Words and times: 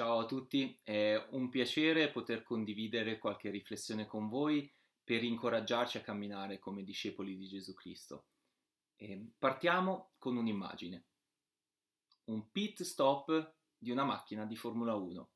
Ciao 0.00 0.20
a 0.20 0.24
tutti, 0.24 0.74
è 0.82 1.22
un 1.32 1.50
piacere 1.50 2.10
poter 2.10 2.42
condividere 2.42 3.18
qualche 3.18 3.50
riflessione 3.50 4.06
con 4.06 4.30
voi 4.30 4.72
per 5.04 5.22
incoraggiarci 5.22 5.98
a 5.98 6.00
camminare 6.00 6.58
come 6.58 6.84
discepoli 6.84 7.36
di 7.36 7.46
Gesù 7.46 7.74
Cristo. 7.74 8.24
E 8.96 9.32
partiamo 9.38 10.12
con 10.16 10.38
un'immagine, 10.38 11.04
un 12.28 12.50
pit 12.50 12.82
stop 12.82 13.56
di 13.76 13.90
una 13.90 14.04
macchina 14.04 14.46
di 14.46 14.56
Formula 14.56 14.94
1. 14.94 15.30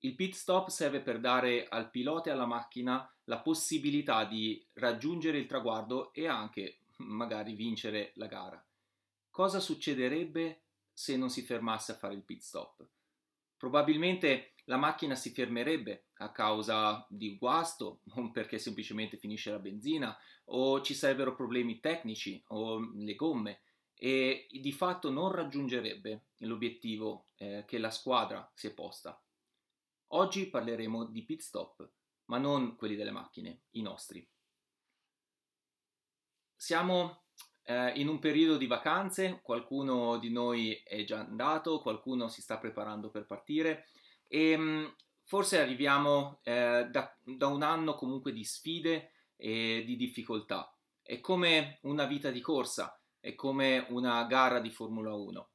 Il 0.00 0.16
pit 0.16 0.34
stop 0.34 0.66
serve 0.66 1.00
per 1.00 1.20
dare 1.20 1.68
al 1.68 1.88
pilota 1.88 2.30
e 2.30 2.32
alla 2.32 2.46
macchina 2.46 3.08
la 3.26 3.38
possibilità 3.38 4.24
di 4.24 4.66
raggiungere 4.72 5.38
il 5.38 5.46
traguardo 5.46 6.12
e 6.12 6.26
anche 6.26 6.80
magari 6.96 7.54
vincere 7.54 8.10
la 8.16 8.26
gara. 8.26 8.66
Cosa 9.30 9.60
succederebbe 9.60 10.62
se 10.92 11.16
non 11.16 11.30
si 11.30 11.42
fermasse 11.42 11.92
a 11.92 11.96
fare 11.96 12.14
il 12.14 12.24
pit 12.24 12.40
stop? 12.40 12.94
Probabilmente 13.56 14.54
la 14.64 14.76
macchina 14.76 15.14
si 15.14 15.30
fermerebbe 15.30 16.08
a 16.18 16.32
causa 16.32 17.06
di 17.08 17.36
guasto 17.36 18.00
perché 18.32 18.58
semplicemente 18.58 19.16
finisce 19.16 19.50
la 19.50 19.58
benzina 19.58 20.16
o 20.46 20.80
ci 20.82 20.94
sarebbero 20.94 21.34
problemi 21.34 21.80
tecnici 21.80 22.42
o 22.48 22.92
le 22.94 23.14
gomme 23.14 23.62
e 23.94 24.46
di 24.50 24.72
fatto 24.72 25.10
non 25.10 25.32
raggiungerebbe 25.32 26.26
l'obiettivo 26.38 27.28
eh, 27.36 27.64
che 27.66 27.78
la 27.78 27.90
squadra 27.90 28.48
si 28.54 28.66
è 28.66 28.74
posta. 28.74 29.20
Oggi 30.08 30.48
parleremo 30.48 31.06
di 31.06 31.24
pit 31.24 31.40
stop, 31.40 31.90
ma 32.26 32.38
non 32.38 32.76
quelli 32.76 32.94
delle 32.94 33.10
macchine, 33.10 33.62
i 33.70 33.82
nostri. 33.82 34.28
Siamo 36.54 37.25
eh, 37.66 37.92
in 37.96 38.08
un 38.08 38.18
periodo 38.20 38.56
di 38.56 38.66
vacanze, 38.66 39.40
qualcuno 39.42 40.18
di 40.18 40.30
noi 40.30 40.80
è 40.84 41.02
già 41.04 41.18
andato, 41.18 41.80
qualcuno 41.80 42.28
si 42.28 42.40
sta 42.40 42.58
preparando 42.58 43.10
per 43.10 43.26
partire 43.26 43.88
e 44.28 44.56
mh, 44.56 44.62
mm, 44.62 44.84
forse 45.24 45.60
arriviamo 45.60 46.38
eh, 46.44 46.86
da, 46.90 47.16
da, 47.22 47.48
un 47.48 47.62
anno 47.62 47.94
comunque 47.94 48.32
di 48.32 48.44
sfide 48.44 49.10
e 49.36 49.82
di 49.84 49.96
difficoltà. 49.96 50.72
È 51.02 51.20
come 51.20 51.78
una 51.82 52.04
vita 52.04 52.30
di 52.30 52.40
corsa, 52.40 52.98
è 53.18 53.34
come 53.34 53.86
una 53.90 54.24
gara 54.24 54.60
di 54.60 54.70
Formula 54.70 55.14
1. 55.14 55.50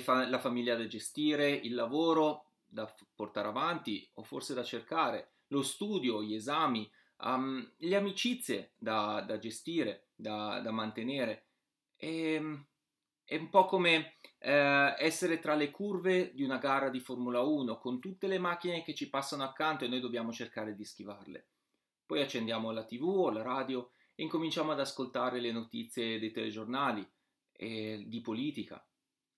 Fa- 0.00 0.28
la 0.28 0.38
famiglia 0.38 0.74
da 0.74 0.86
gestire, 0.86 1.50
il 1.50 1.74
lavoro 1.74 2.52
da 2.64 2.86
f- 2.86 3.06
portare 3.14 3.48
avanti 3.48 4.08
o 4.14 4.22
forse 4.22 4.54
da 4.54 4.64
cercare, 4.64 5.32
lo 5.48 5.62
studio, 5.62 6.22
gli 6.22 6.34
esami, 6.34 6.90
um, 7.18 7.72
le 7.76 7.96
amicizie 7.96 8.72
da, 8.78 9.20
da 9.20 9.38
gestire, 9.38 10.05
da, 10.16 10.60
da 10.60 10.72
mantenere. 10.72 11.46
E, 11.96 12.32
ehm, 12.32 12.66
è 13.24 13.36
un 13.36 13.48
po' 13.48 13.64
come 13.66 14.16
eh, 14.38 14.94
essere 14.98 15.40
tra 15.40 15.54
le 15.54 15.70
curve 15.70 16.32
di 16.32 16.44
una 16.44 16.58
gara 16.58 16.88
di 16.90 17.00
Formula 17.00 17.40
1 17.40 17.78
con 17.78 17.98
tutte 17.98 18.28
le 18.28 18.38
macchine 18.38 18.82
che 18.82 18.94
ci 18.94 19.08
passano 19.10 19.42
accanto 19.42 19.84
e 19.84 19.88
noi 19.88 20.00
dobbiamo 20.00 20.32
cercare 20.32 20.74
di 20.74 20.84
schivarle. 20.84 21.48
Poi 22.06 22.22
accendiamo 22.22 22.70
la 22.70 22.84
tv 22.84 23.02
o 23.02 23.30
la 23.30 23.42
radio 23.42 23.90
e 24.14 24.22
incominciamo 24.22 24.70
ad 24.70 24.78
ascoltare 24.78 25.40
le 25.40 25.50
notizie 25.50 26.20
dei 26.20 26.30
telegiornali 26.30 27.04
eh, 27.50 28.04
di 28.06 28.20
politica, 28.20 28.84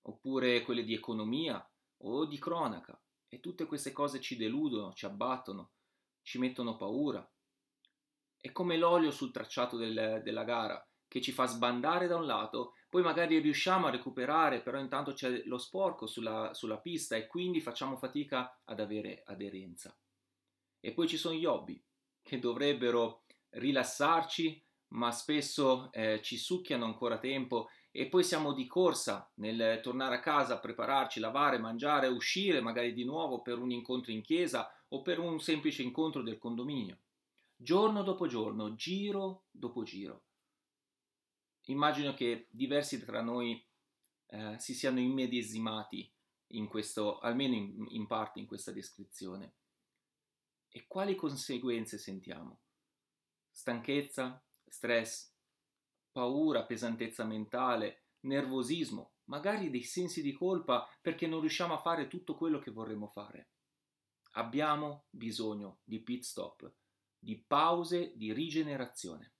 oppure 0.03 0.61
quelle 0.61 0.83
di 0.83 0.93
economia 0.93 1.67
o 2.03 2.25
di 2.25 2.37
cronaca. 2.37 3.01
E 3.27 3.39
tutte 3.39 3.65
queste 3.65 3.91
cose 3.91 4.19
ci 4.19 4.37
deludono, 4.37 4.93
ci 4.93 5.05
abbattono, 5.05 5.71
ci 6.21 6.37
mettono 6.37 6.77
paura. 6.77 7.27
È 8.41 8.53
come 8.53 8.77
l'olio 8.77 9.11
sul 9.11 9.31
tracciato 9.31 9.75
del, 9.75 10.21
della 10.23 10.45
gara, 10.45 10.81
che 11.09 11.19
ci 11.19 11.33
fa 11.33 11.45
sbandare 11.45 12.07
da 12.07 12.15
un 12.15 12.25
lato, 12.25 12.75
poi 12.87 13.01
magari 13.01 13.39
riusciamo 13.39 13.87
a 13.87 13.89
recuperare, 13.89 14.61
però 14.61 14.79
intanto 14.79 15.11
c'è 15.11 15.43
lo 15.45 15.57
sporco 15.57 16.05
sulla, 16.05 16.53
sulla 16.53 16.77
pista 16.77 17.17
e 17.17 17.27
quindi 17.27 17.59
facciamo 17.59 17.97
fatica 17.97 18.61
ad 18.63 18.79
avere 18.79 19.23
aderenza. 19.25 19.93
E 20.79 20.93
poi 20.93 21.07
ci 21.07 21.17
sono 21.17 21.35
gli 21.35 21.45
hobby, 21.45 21.83
che 22.21 22.39
dovrebbero 22.39 23.23
rilassarci, 23.49 24.63
ma 24.89 25.11
spesso 25.11 25.91
eh, 25.91 26.21
ci 26.21 26.37
succhiano 26.37 26.85
ancora 26.85 27.17
tempo 27.17 27.67
e 27.91 28.07
poi 28.07 28.23
siamo 28.23 28.53
di 28.53 28.67
corsa 28.67 29.29
nel 29.35 29.81
tornare 29.81 30.15
a 30.15 30.19
casa, 30.19 30.59
prepararci, 30.59 31.19
lavare, 31.19 31.57
mangiare, 31.57 32.07
uscire 32.07 32.61
magari 32.61 32.93
di 32.93 33.03
nuovo 33.03 33.41
per 33.41 33.57
un 33.57 33.71
incontro 33.71 34.11
in 34.11 34.21
chiesa 34.21 34.71
o 34.89 35.01
per 35.01 35.19
un 35.19 35.39
semplice 35.39 35.81
incontro 35.81 36.21
del 36.21 36.37
condominio 36.37 36.99
giorno 37.61 38.03
dopo 38.03 38.25
giorno, 38.25 38.73
giro 38.75 39.47
dopo 39.51 39.83
giro. 39.83 40.23
Immagino 41.63 42.13
che 42.13 42.47
diversi 42.51 43.03
tra 43.03 43.21
noi 43.21 43.61
eh, 44.27 44.57
si 44.57 44.73
siano 44.73 45.01
immedesimati 45.01 46.09
in 46.53 46.67
questo, 46.69 47.19
almeno 47.19 47.55
in, 47.55 47.85
in 47.89 48.07
parte 48.07 48.39
in 48.39 48.47
questa 48.47 48.71
descrizione. 48.71 49.55
E 50.69 50.87
quali 50.87 51.15
conseguenze 51.15 51.97
sentiamo? 51.97 52.61
Stanchezza, 53.51 54.41
stress, 54.65 55.29
paura, 56.13 56.63
pesantezza 56.63 57.25
mentale, 57.25 58.05
nervosismo, 58.21 59.15
magari 59.25 59.69
dei 59.69 59.83
sensi 59.83 60.21
di 60.21 60.31
colpa 60.31 60.87
perché 61.01 61.27
non 61.27 61.41
riusciamo 61.41 61.73
a 61.73 61.79
fare 61.79 62.07
tutto 62.07 62.37
quello 62.37 62.59
che 62.59 62.71
vorremmo 62.71 63.07
fare. 63.07 63.49
Abbiamo 64.33 65.07
bisogno 65.09 65.81
di 65.83 65.99
pit 65.99 66.23
stop 66.23 66.73
di 67.19 67.37
pause 67.37 68.13
di 68.15 68.33
rigenerazione. 68.33 69.33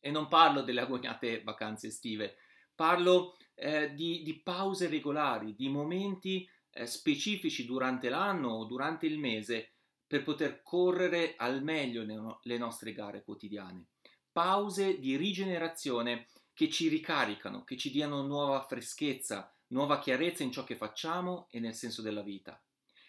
E 0.00 0.10
non 0.10 0.28
parlo 0.28 0.62
delle 0.62 0.80
agognate 0.80 1.42
vacanze 1.42 1.88
estive, 1.88 2.36
parlo 2.74 3.36
eh, 3.54 3.92
di, 3.94 4.22
di, 4.22 4.34
pause 4.40 4.88
regolari, 4.88 5.54
di 5.54 5.68
momenti 5.68 6.48
eh, 6.70 6.86
specifici 6.86 7.66
durante 7.66 8.08
l'anno 8.08 8.50
o 8.50 8.64
durante 8.64 9.06
il 9.06 9.18
mese 9.18 9.72
per 10.06 10.22
poter 10.22 10.62
correre 10.62 11.34
al 11.36 11.62
meglio 11.62 12.02
le, 12.02 12.14
no- 12.14 12.40
le 12.42 12.56
nostre 12.56 12.92
gare 12.92 13.22
quotidiane. 13.22 13.86
Pause 14.32 14.98
di 14.98 15.16
rigenerazione 15.16 16.28
che 16.54 16.70
ci 16.70 16.88
ricaricano, 16.88 17.64
che 17.64 17.76
ci 17.76 17.90
diano 17.90 18.22
nuova 18.22 18.62
freschezza, 18.62 19.52
nuova 19.68 19.98
chiarezza 19.98 20.42
in 20.42 20.52
ciò 20.52 20.64
che 20.64 20.76
facciamo 20.76 21.48
e 21.50 21.60
nel 21.60 21.74
senso 21.74 22.02
della 22.02 22.22
vita. 22.22 22.60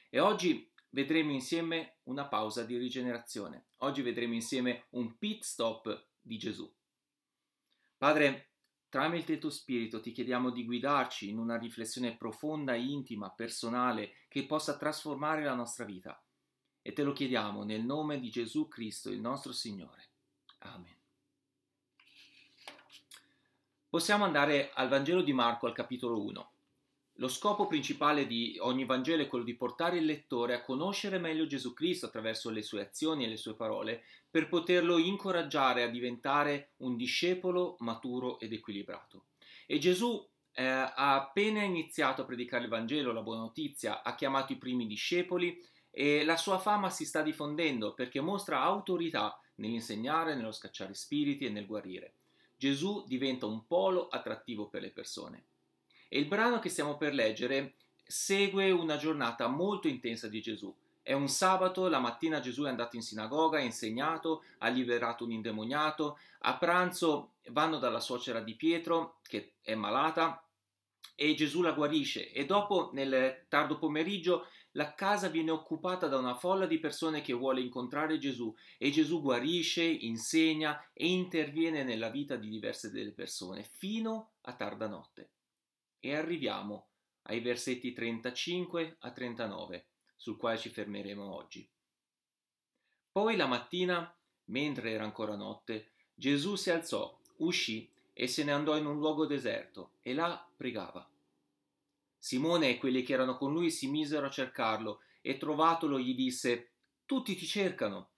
E 0.09 0.19
oggi 0.19 0.68
vedremo 0.89 1.31
insieme 1.31 1.97
una 2.03 2.27
pausa 2.27 2.63
di 2.63 2.77
rigenerazione. 2.77 3.67
Oggi 3.77 4.01
vedremo 4.01 4.33
insieme 4.33 4.85
un 4.91 5.17
pit 5.17 5.43
stop 5.43 6.07
di 6.21 6.37
Gesù. 6.37 6.71
Padre, 7.97 8.51
tramite 8.89 9.33
il 9.33 9.39
tuo 9.39 9.49
Spirito 9.49 9.99
ti 9.99 10.11
chiediamo 10.11 10.51
di 10.51 10.65
guidarci 10.65 11.29
in 11.29 11.37
una 11.37 11.57
riflessione 11.57 12.15
profonda, 12.15 12.75
intima, 12.75 13.29
personale, 13.31 14.13
che 14.27 14.45
possa 14.45 14.77
trasformare 14.77 15.43
la 15.43 15.53
nostra 15.53 15.85
vita. 15.85 16.21
E 16.81 16.93
te 16.93 17.03
lo 17.03 17.11
chiediamo 17.11 17.63
nel 17.63 17.83
nome 17.83 18.19
di 18.19 18.29
Gesù 18.29 18.67
Cristo, 18.67 19.11
il 19.11 19.19
nostro 19.19 19.51
Signore. 19.51 20.07
Amen. 20.59 20.97
Possiamo 23.89 24.23
andare 24.23 24.71
al 24.73 24.87
Vangelo 24.87 25.21
di 25.21 25.33
Marco 25.33 25.65
al 25.65 25.73
capitolo 25.73 26.23
1. 26.23 26.51
Lo 27.19 27.27
scopo 27.27 27.67
principale 27.67 28.25
di 28.25 28.55
ogni 28.61 28.85
Vangelo 28.85 29.23
è 29.23 29.27
quello 29.27 29.43
di 29.43 29.53
portare 29.53 29.97
il 29.97 30.05
lettore 30.05 30.53
a 30.53 30.61
conoscere 30.61 31.19
meglio 31.19 31.47
Gesù 31.47 31.73
Cristo 31.73 32.05
attraverso 32.05 32.49
le 32.49 32.61
sue 32.61 32.79
azioni 32.79 33.25
e 33.25 33.27
le 33.27 33.35
sue 33.35 33.55
parole, 33.55 34.03
per 34.29 34.47
poterlo 34.47 34.97
incoraggiare 34.97 35.83
a 35.83 35.89
diventare 35.89 36.71
un 36.77 36.95
discepolo 36.95 37.75
maturo 37.79 38.39
ed 38.39 38.53
equilibrato. 38.53 39.25
E 39.67 39.79
Gesù 39.79 40.25
eh, 40.53 40.63
ha 40.63 41.15
appena 41.15 41.61
iniziato 41.61 42.21
a 42.21 42.25
predicare 42.25 42.63
il 42.63 42.69
Vangelo, 42.69 43.11
la 43.11 43.21
buona 43.21 43.41
notizia, 43.41 44.01
ha 44.01 44.15
chiamato 44.15 44.53
i 44.53 44.57
primi 44.57 44.87
discepoli 44.87 45.61
e 45.91 46.23
la 46.23 46.37
sua 46.37 46.57
fama 46.57 46.89
si 46.89 47.03
sta 47.03 47.21
diffondendo 47.21 47.93
perché 47.95 48.21
mostra 48.21 48.61
autorità 48.61 49.37
nell'insegnare, 49.55 50.35
nello 50.35 50.53
scacciare 50.53 50.93
spiriti 50.93 51.43
e 51.43 51.49
nel 51.49 51.65
guarire. 51.65 52.13
Gesù 52.55 53.03
diventa 53.05 53.45
un 53.45 53.67
polo 53.67 54.07
attrattivo 54.07 54.69
per 54.69 54.83
le 54.83 54.91
persone. 54.91 55.47
E 56.11 56.17
il 56.17 56.25
brano 56.25 56.57
che 56.57 56.69
stiamo 56.69 56.97
per 56.97 57.13
leggere 57.13 57.75
segue 58.03 58.71
una 58.71 58.97
giornata 58.97 59.47
molto 59.47 59.87
intensa 59.87 60.27
di 60.27 60.41
Gesù. 60.41 60.75
È 61.03 61.13
un 61.13 61.27
sabato, 61.27 61.87
la 61.87 61.99
mattina 61.99 62.39
Gesù 62.39 62.63
è 62.63 62.69
andato 62.69 62.95
in 62.95 63.03
sinagoga, 63.03 63.59
ha 63.59 63.61
insegnato, 63.61 64.43
ha 64.57 64.69
liberato 64.69 65.23
un 65.23 65.31
indemoniato, 65.31 66.17
a 66.39 66.57
pranzo 66.57 67.33
vanno 67.49 67.77
dalla 67.77 67.99
suocera 67.99 68.41
di 68.41 68.55
Pietro, 68.55 69.19
che 69.21 69.53
è 69.61 69.75
malata, 69.75 70.43
e 71.13 71.35
Gesù 71.35 71.61
la 71.61 71.73
guarisce. 71.73 72.31
E 72.31 72.45
dopo 72.45 72.89
nel 72.93 73.45
tardo 73.47 73.77
pomeriggio 73.77 74.47
la 74.71 74.95
casa 74.95 75.27
viene 75.27 75.51
occupata 75.51 76.07
da 76.07 76.17
una 76.17 76.33
folla 76.33 76.65
di 76.65 76.79
persone 76.79 77.21
che 77.21 77.33
vuole 77.33 77.61
incontrare 77.61 78.17
Gesù. 78.17 78.51
E 78.79 78.89
Gesù 78.89 79.21
guarisce, 79.21 79.83
insegna 79.83 80.83
e 80.91 81.07
interviene 81.07 81.83
nella 81.83 82.09
vita 82.09 82.35
di 82.35 82.49
diverse 82.49 82.89
delle 82.89 83.11
persone 83.11 83.63
fino 83.63 84.31
a 84.41 84.53
tarda 84.53 84.87
notte 84.87 85.29
e 85.99 86.15
arriviamo 86.15 86.87
ai 87.23 87.39
versetti 87.41 87.93
35 87.93 88.97
a 88.99 89.11
39, 89.11 89.87
sul 90.15 90.37
quale 90.37 90.57
ci 90.57 90.69
fermeremo 90.69 91.33
oggi. 91.33 91.69
Poi 93.11 93.35
la 93.35 93.47
mattina, 93.47 94.15
mentre 94.45 94.91
era 94.91 95.03
ancora 95.03 95.35
notte, 95.35 95.91
Gesù 96.13 96.55
si 96.55 96.69
alzò, 96.69 97.17
uscì 97.37 97.89
e 98.13 98.27
se 98.27 98.43
ne 98.43 98.51
andò 98.51 98.77
in 98.77 98.85
un 98.85 98.97
luogo 98.97 99.25
deserto 99.25 99.93
e 100.01 100.13
là 100.13 100.45
pregava. 100.55 101.09
Simone 102.17 102.69
e 102.69 102.77
quelli 102.77 103.01
che 103.03 103.13
erano 103.13 103.37
con 103.37 103.53
lui 103.53 103.71
si 103.71 103.89
misero 103.89 104.25
a 104.25 104.29
cercarlo 104.29 105.01
e 105.21 105.37
trovatolo 105.37 105.97
gli 105.97 106.13
disse 106.13 106.71
Tutti 107.05 107.35
ti 107.35 107.45
cercano. 107.45 108.09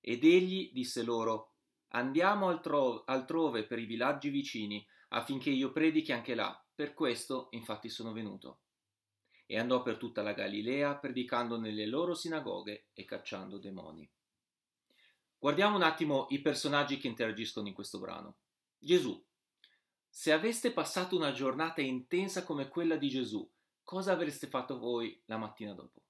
Ed 0.00 0.24
egli 0.24 0.70
disse 0.72 1.02
loro 1.02 1.54
Andiamo 1.88 2.48
altro- 2.48 3.02
altrove 3.04 3.64
per 3.64 3.78
i 3.78 3.86
villaggi 3.86 4.28
vicini 4.28 4.86
affinché 5.08 5.50
io 5.50 5.72
predichi 5.72 6.12
anche 6.12 6.34
là. 6.34 6.62
Per 6.78 6.94
questo 6.94 7.48
infatti 7.50 7.88
sono 7.88 8.12
venuto. 8.12 8.60
E 9.46 9.58
andò 9.58 9.82
per 9.82 9.96
tutta 9.96 10.22
la 10.22 10.32
Galilea 10.32 10.94
predicando 10.94 11.58
nelle 11.58 11.86
loro 11.86 12.14
sinagoghe 12.14 12.90
e 12.92 13.04
cacciando 13.04 13.58
demoni. 13.58 14.08
Guardiamo 15.36 15.74
un 15.74 15.82
attimo 15.82 16.28
i 16.30 16.40
personaggi 16.40 16.98
che 16.98 17.08
interagiscono 17.08 17.66
in 17.66 17.74
questo 17.74 17.98
brano. 17.98 18.36
Gesù. 18.78 19.20
Se 20.08 20.30
aveste 20.30 20.70
passato 20.70 21.16
una 21.16 21.32
giornata 21.32 21.80
intensa 21.80 22.44
come 22.44 22.68
quella 22.68 22.94
di 22.94 23.08
Gesù, 23.08 23.50
cosa 23.82 24.12
avreste 24.12 24.46
fatto 24.46 24.78
voi 24.78 25.20
la 25.24 25.36
mattina 25.36 25.72
dopo? 25.72 26.00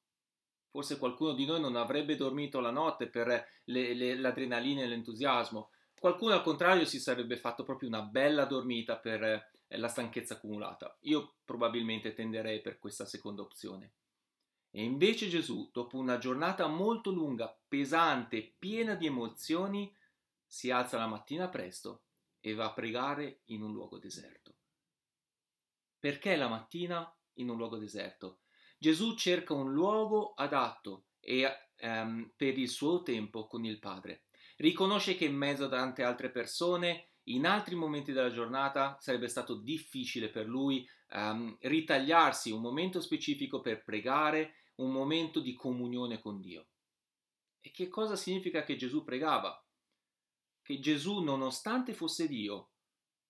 Forse 0.69 0.99
qualcuno 0.99 1.33
di 1.33 1.47
noi 1.47 1.63
non 1.63 1.77
avrebbe 1.77 2.15
dormito 2.15 2.61
la 2.61 2.71
notte 2.71 3.09
per 3.09 3.27
le, 3.65 3.95
le, 3.95 4.17
l'adrenalina 4.17 4.83
e 4.83 4.87
l'entusiasmo. 4.87 5.71
Qualcuno 5.99 6.35
al 6.35 6.43
contrario 6.43 6.85
si 6.85 7.01
sarebbe 7.01 7.39
fatto 7.39 7.65
proprio 7.65 7.89
una 7.89 8.03
bella 8.03 8.45
dormita 8.45 8.99
per 8.99 9.57
la 9.77 9.89
stanchezza 9.89 10.35
accumulata. 10.35 10.97
Io 11.03 11.37
probabilmente 11.45 12.15
tenderei 12.15 12.61
per 12.61 12.79
questa 12.79 13.05
seconda 13.05 13.43
opzione. 13.43 13.95
E 14.71 14.83
invece 14.83 15.29
Gesù, 15.29 15.71
dopo 15.73 15.97
una 15.97 16.19
giornata 16.19 16.67
molto 16.67 17.11
lunga, 17.11 17.59
pesante, 17.67 18.55
piena 18.59 18.95
di 18.95 19.07
emozioni, 19.07 19.95
si 20.47 20.71
alza 20.71 20.99
la 20.99 21.07
mattina 21.07 21.49
presto 21.49 22.05
e 22.41 22.55
va 22.55 22.67
a 22.67 22.73
pregare 22.73 23.43
in 23.47 23.63
un 23.63 23.73
luogo 23.73 23.99
deserto. 23.99 24.57
Perché 25.99 26.37
la 26.37 26.49
mattina 26.49 27.13
in 27.35 27.49
un 27.49 27.57
luogo 27.57 27.77
deserto? 27.77 28.41
Gesù 28.79 29.15
cerca 29.17 29.55
un 29.55 29.73
luogo 29.73 30.35
adatto 30.35 31.07
e, 31.19 31.45
um, 31.81 32.33
per 32.37 32.57
il 32.57 32.69
suo 32.69 33.03
tempo 33.03 33.47
con 33.47 33.65
il 33.65 33.79
Padre. 33.79 34.25
Riconosce 34.57 35.17
che 35.17 35.25
in 35.25 35.35
mezzo 35.35 35.65
a 35.65 35.69
tante 35.69 36.03
altre 36.03 36.31
persone, 36.31 37.09
in 37.33 37.47
altri 37.47 37.75
momenti 37.75 38.13
della 38.13 38.31
giornata, 38.31 38.97
sarebbe 39.01 39.29
stato 39.29 39.55
difficile 39.55 40.29
per 40.29 40.47
lui 40.47 40.89
um, 41.13 41.57
ritagliarsi 41.61 42.51
un 42.51 42.61
momento 42.61 43.01
specifico 43.01 43.61
per 43.61 43.83
pregare, 43.83 44.55
un 44.77 44.93
momento 44.93 45.41
di 45.41 45.55
comunione 45.55 46.21
con 46.21 46.41
Dio. 46.41 46.69
E 47.61 47.71
che 47.71 47.89
cosa 47.89 48.17
significa 48.17 48.63
che 48.63 48.77
Gesù 48.77 49.05
pregava? 49.05 49.63
Che 50.63 50.79
Gesù, 50.79 51.21
nonostante 51.21 51.93
fosse 51.93 52.29
Dio, 52.29 52.71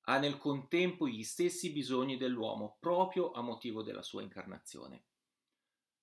ha 0.03 0.19
nel 0.19 0.39
contempo 0.39 1.07
gli 1.07 1.23
stessi 1.23 1.71
bisogni 1.73 2.17
dell'uomo 2.17 2.77
proprio 2.81 3.31
a 3.33 3.43
motivo 3.43 3.83
della 3.83 4.03
sua 4.03 4.23
incarnazione. 4.23 5.05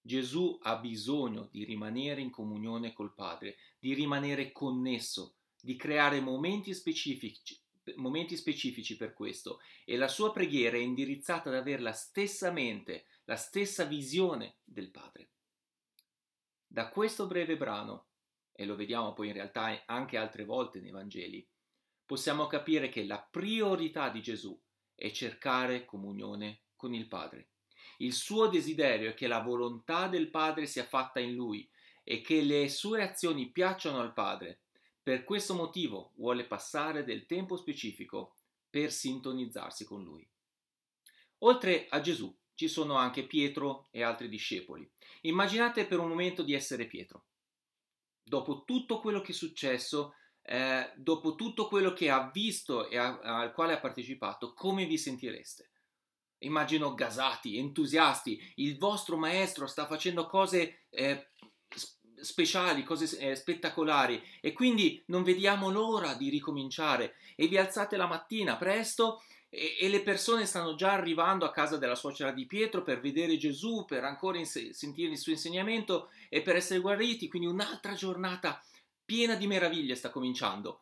Gesù 0.02 0.58
ha 0.62 0.78
bisogno 0.78 1.48
di 1.52 1.64
rimanere 1.64 2.22
in 2.22 2.30
comunione 2.30 2.94
col 2.94 3.16
Padre, 3.16 3.58
di 3.80 3.94
rimanere 3.96 4.52
connesso, 4.52 5.38
di 5.60 5.76
creare 5.76 6.20
momenti 6.20 6.76
specifici, 6.76 7.60
momenti 7.96 8.36
specifici 8.36 8.98
per 8.98 9.14
questo 9.14 9.60
e 9.86 9.98
la 9.98 10.08
sua 10.08 10.32
preghiera 10.32 10.78
è 10.78 10.80
indirizzata 10.80 11.50
ad 11.50 11.56
avere 11.56 11.82
la 11.82 11.94
stessa 11.94 12.52
mente, 12.52 13.06
la 13.26 13.36
stessa 13.36 13.86
visione 13.86 14.58
del 14.64 14.92
Padre. 14.92 15.30
Da 16.68 16.90
questo 16.90 17.28
breve 17.28 17.58
brano, 17.58 18.08
e 18.52 18.66
lo 18.66 18.76
vediamo 18.76 19.14
poi 19.14 19.28
in 19.28 19.34
realtà 19.34 19.84
anche 19.86 20.18
altre 20.18 20.46
volte 20.46 20.80
nei 20.80 20.92
Vangeli, 20.92 21.48
possiamo 22.06 22.48
capire 22.48 22.90
che 22.90 23.06
la 23.06 23.20
priorità 23.20 24.10
di 24.10 24.22
Gesù 24.22 24.60
è 24.94 25.12
cercare 25.12 25.86
comunione 25.86 26.62
con 26.76 26.94
il 26.94 27.08
Padre. 27.08 27.50
Il 27.98 28.14
suo 28.14 28.48
desiderio 28.48 29.10
è 29.10 29.14
che 29.14 29.28
la 29.28 29.40
volontà 29.40 30.08
del 30.08 30.30
Padre 30.30 30.66
sia 30.66 30.84
fatta 30.84 31.20
in 31.20 31.34
lui 31.34 31.70
e 32.04 32.22
che 32.22 32.42
le 32.42 32.70
sue 32.70 33.02
azioni 33.02 33.50
piacciono 33.50 34.00
al 34.00 34.14
Padre 34.14 34.65
per 35.06 35.24
questo 35.24 35.54
motivo 35.54 36.13
vuole 36.16 36.48
passare 36.48 37.04
del 37.04 37.28
tempo 37.28 37.57
specifico 37.57 38.38
per 38.68 38.92
sintonizzarsi 38.92 39.86
con 39.86 40.04
lui. 40.04 40.28
Oltre 41.44 41.86
a 41.90 42.02
Gesù 42.02 42.36
ci 42.56 42.68
sono 42.68 42.96
anche 42.96 43.28
Pietro 43.28 43.88
e 43.92 44.02
altri 44.02 44.28
discepoli. 44.28 44.90
Immaginate 45.22 45.86
per 45.86 46.00
un 46.00 46.07
momento 46.07 46.42
di 46.42 46.54
essere 46.54 46.88
Pietro. 46.88 47.25
Dopo 48.24 48.63
tutto 48.63 49.00
quello 49.00 49.22
che 49.22 49.31
è 49.31 49.36
successo, 49.36 50.16
eh, 50.42 50.92
dopo 50.96 51.36
tutto 51.36 51.68
quello 51.68 51.94
che 51.94 52.10
ha 52.10 52.31
visto 52.34 52.90
e 52.90 52.98
a, 52.98 53.19
al 53.19 53.54
quale 53.54 53.74
ha 53.74 53.80
partecipato, 53.80 54.56
come 54.56 54.88
vi 54.88 54.98
sentireste? 54.98 55.69
Immagino 56.40 56.96
gasati, 56.96 57.60
entusiasti, 57.60 58.42
il 58.56 58.80
vostro 58.80 59.18
maestro 59.18 59.68
sta 59.68 59.86
facendo 59.86 60.25
cose 60.25 60.88
eh, 60.90 61.30
speciali, 62.22 62.84
cose 62.84 63.18
eh, 63.18 63.36
spettacolari. 63.36 64.22
E 64.42 64.54
quindi 64.54 65.04
non 65.08 65.24
vediamo 65.24 65.70
l'ora 65.70 66.14
di 66.14 66.30
ricominciare. 66.30 67.16
E 67.36 67.48
vi 67.48 67.58
alzate 67.58 67.98
la 67.98 68.08
mattina 68.08 68.58
presto 68.58 69.22
e, 69.50 69.78
e, 69.80 69.90
le 69.90 70.02
persone 70.02 70.46
stanno 70.46 70.76
già 70.76 70.92
arrivando 70.92 71.46
a 71.46 71.52
casa 71.52 71.78
della 71.78 71.96
suocera 71.96 72.32
di 72.32 72.46
Pietro 72.46 72.84
per 72.84 73.00
vedere 73.00 73.38
Gesù, 73.38 73.86
per 73.86 74.04
ancora 74.04 74.38
inse- 74.38 74.74
sentire 74.74 75.12
il 75.12 75.18
suo 75.18 75.32
insegnamento 75.32 76.10
e 76.30 76.42
per 76.42 76.56
essere 76.58 76.82
guariti, 76.82 77.30
quindi 77.30 77.48
un'altra 77.48 77.94
giornata 77.94 78.62
piena 79.06 79.36
di 79.36 79.48
meraviglie 79.48 79.96
sta 79.96 80.10
cominciando. 80.10 80.82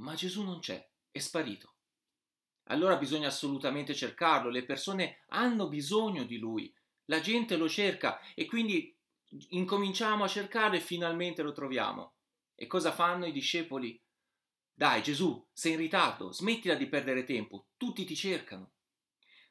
Ma 0.00 0.14
Gesù 0.14 0.42
non 0.42 0.60
c'è, 0.60 0.86
è 1.10 1.18
sparito. 1.18 1.72
Allora 2.64 2.96
bisogna 2.96 3.28
assolutamente 3.28 3.94
cercarlo, 3.94 4.50
le 4.50 4.64
persone 4.64 5.24
hanno 5.28 5.68
bisogno 5.68 6.24
di 6.24 6.36
lui, 6.36 6.72
la 7.06 7.20
gente 7.20 7.56
lo 7.56 7.68
cerca. 7.68 8.20
E 8.34 8.44
quindi 8.44 8.94
incominciamo 9.50 10.24
a 10.24 10.28
cercare 10.28 10.78
e 10.78 10.80
finalmente 10.80 11.42
lo 11.42 11.52
troviamo. 11.52 12.14
E 12.54 12.66
cosa 12.66 12.92
fanno 12.92 13.26
i 13.26 13.32
discepoli? 13.32 14.00
Dai 14.72 15.02
Gesù, 15.02 15.46
sei 15.52 15.72
in 15.72 15.78
ritardo, 15.78 16.32
smettila 16.32 16.74
di 16.74 16.88
perdere 16.88 17.24
tempo, 17.24 17.68
tutti 17.76 18.04
ti 18.04 18.14
cercano. 18.14 18.72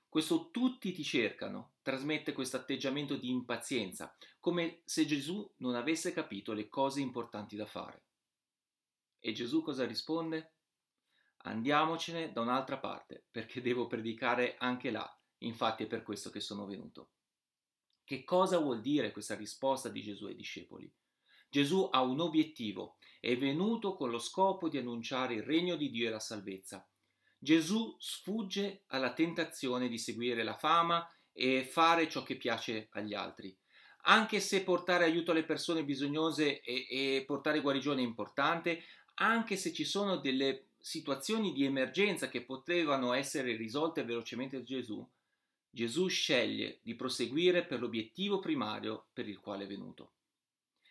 Questo 0.08 0.50
tutti 0.52 0.92
ti 0.94 1.04
cercano 1.04 1.74
trasmette 1.88 2.34
questo 2.34 2.58
atteggiamento 2.58 3.16
di 3.16 3.30
impazienza, 3.30 4.14
come 4.42 4.82
se 4.84 5.06
Gesù 5.06 5.50
non 5.60 5.76
avesse 5.76 6.12
capito 6.12 6.52
le 6.52 6.68
cose 6.68 7.00
importanti 7.00 7.56
da 7.56 7.66
fare. 7.66 8.04
E 9.20 9.32
Gesù 9.32 9.62
cosa 9.62 9.86
risponde? 9.86 10.56
Andiamocene 11.44 12.34
da 12.34 12.42
un'altra 12.42 12.78
parte, 12.78 13.28
perché 13.32 13.62
devo 13.62 13.88
predicare 13.88 14.58
anche 14.58 14.92
là, 14.92 15.10
infatti 15.40 15.84
è 15.84 15.88
per 15.88 16.04
questo 16.04 16.30
che 16.30 16.42
sono 16.42 16.66
venuto. 16.66 17.12
Che 18.08 18.24
cosa 18.24 18.58
vuol 18.60 18.80
dire 18.80 19.12
questa 19.12 19.36
risposta 19.36 19.90
di 19.90 20.02
Gesù 20.02 20.28
ai 20.28 20.36
discepoli? 20.38 20.90
Gesù 21.50 21.90
ha 21.92 22.02
un 22.04 22.22
obiettivo, 22.22 22.96
è 23.20 23.36
venuto 23.36 23.96
con 23.96 24.10
lo 24.10 24.18
scopo 24.18 24.70
di 24.70 24.78
annunciare 24.78 25.34
il 25.34 25.44
regno 25.44 25.76
di 25.76 25.90
Dio 25.90 26.08
e 26.08 26.12
la 26.12 26.20
salvezza. 26.22 26.88
Gesù 27.38 27.98
sfugge 28.00 28.84
alla 28.88 29.12
tentazione 29.12 29.90
di 29.90 29.98
seguire 29.98 30.44
la 30.44 30.56
fama 30.56 31.06
e 31.34 31.68
fare 31.70 32.08
ciò 32.08 32.24
che 32.24 32.38
piace 32.38 32.88
agli 32.92 33.14
altri. 33.14 33.54
Anche 34.04 34.40
se 34.40 34.64
portare 34.64 35.04
aiuto 35.04 35.32
alle 35.32 35.44
persone 35.44 35.84
bisognose 35.84 36.62
e, 36.62 36.88
e 36.90 37.26
portare 37.26 37.60
guarigione 37.60 38.00
è 38.00 38.06
importante, 38.06 38.84
anche 39.16 39.58
se 39.58 39.74
ci 39.74 39.84
sono 39.84 40.16
delle 40.16 40.68
situazioni 40.80 41.52
di 41.52 41.66
emergenza 41.66 42.30
che 42.30 42.46
potevano 42.46 43.12
essere 43.12 43.58
risolte 43.58 44.06
velocemente 44.06 44.60
da 44.60 44.64
Gesù, 44.64 45.06
Gesù 45.70 46.08
sceglie 46.08 46.80
di 46.84 46.96
proseguire 46.96 47.66
per 47.66 47.80
l'obiettivo 47.80 48.40
primario 48.40 49.10
per 49.14 49.28
il 49.28 49.40
quale 49.40 49.66
è 49.66 49.68
venuto. 49.68 50.14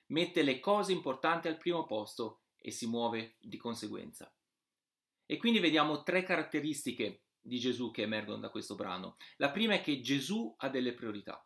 Mette 0.09 0.43
le 0.43 0.61
cose 0.61 0.93
importanti 0.93 1.49
al 1.49 1.59
primo 1.59 1.85
posto 1.85 2.43
e 2.57 2.71
si 2.71 2.87
muove 2.87 3.37
di 3.41 3.57
conseguenza. 3.57 4.33
E 5.25 5.37
quindi 5.39 5.59
vediamo 5.59 6.03
tre 6.03 6.23
caratteristiche 6.23 7.25
di 7.41 7.59
Gesù 7.59 7.91
che 7.91 8.03
emergono 8.03 8.39
da 8.39 8.51
questo 8.51 8.75
brano. 8.75 9.17
La 9.37 9.51
prima 9.51 9.75
è 9.75 9.81
che 9.81 10.01
Gesù 10.01 10.55
ha 10.59 10.69
delle 10.69 10.95
priorità. 10.95 11.45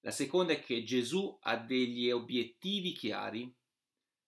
La 0.00 0.10
seconda 0.10 0.52
è 0.52 0.60
che 0.60 0.84
Gesù 0.84 1.36
ha 1.42 1.56
degli 1.56 2.10
obiettivi 2.10 2.92
chiari. 2.92 3.54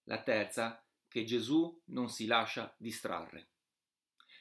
La 0.04 0.22
terza, 0.22 0.84
che 1.08 1.24
Gesù 1.24 1.80
non 1.86 2.08
si 2.08 2.26
lascia 2.26 2.74
distrarre. 2.78 3.50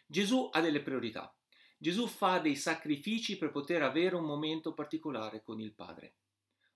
Gesù 0.05 0.49
ha 0.51 0.59
delle 0.59 0.81
priorità. 0.81 1.33
Gesù 1.81 2.07
fa 2.07 2.39
dei 2.39 2.57
sacrifici 2.57 3.37
per 3.37 3.51
poter 3.51 3.81
avere 3.83 4.17
un 4.17 4.25
momento 4.25 4.73
particolare 4.73 5.41
con 5.41 5.61
il 5.61 5.71
Padre. 5.71 6.15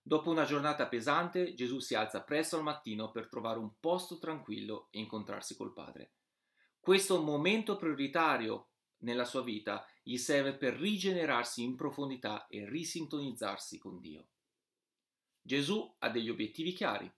Dopo 0.01 0.29
una 0.29 0.45
giornata 0.45 0.88
pesante, 0.88 1.53
Gesù 1.55 1.79
si 1.79 1.93
alza 1.93 2.24
presto 2.24 2.55
al 2.55 2.63
mattino 2.63 3.12
per 3.12 3.27
trovare 3.27 3.60
un 3.60 3.74
posto 3.81 4.17
tranquillo 4.17 4.88
e 4.91 5.00
incontrarsi 5.00 5.57
col 5.57 5.74
Padre. 5.74 6.13
Questo 6.79 7.22
momento 7.22 7.75
prioritario 7.75 8.69
nella 9.00 9.25
sua 9.25 9.43
vita 9.43 9.86
gli 10.01 10.15
serve 10.15 10.55
per 10.55 10.75
rigenerarsi 10.75 11.63
in 11.63 11.75
profondità 11.75 12.48
e 12.48 12.65
risintonizzarsi 12.65 13.77
con 13.79 14.00
Dio. 14.00 14.27
Gesù 15.41 15.95
ha 16.00 16.10
degli 16.10 16.29
obiettivi 16.29 16.72
chiari. 16.72 17.12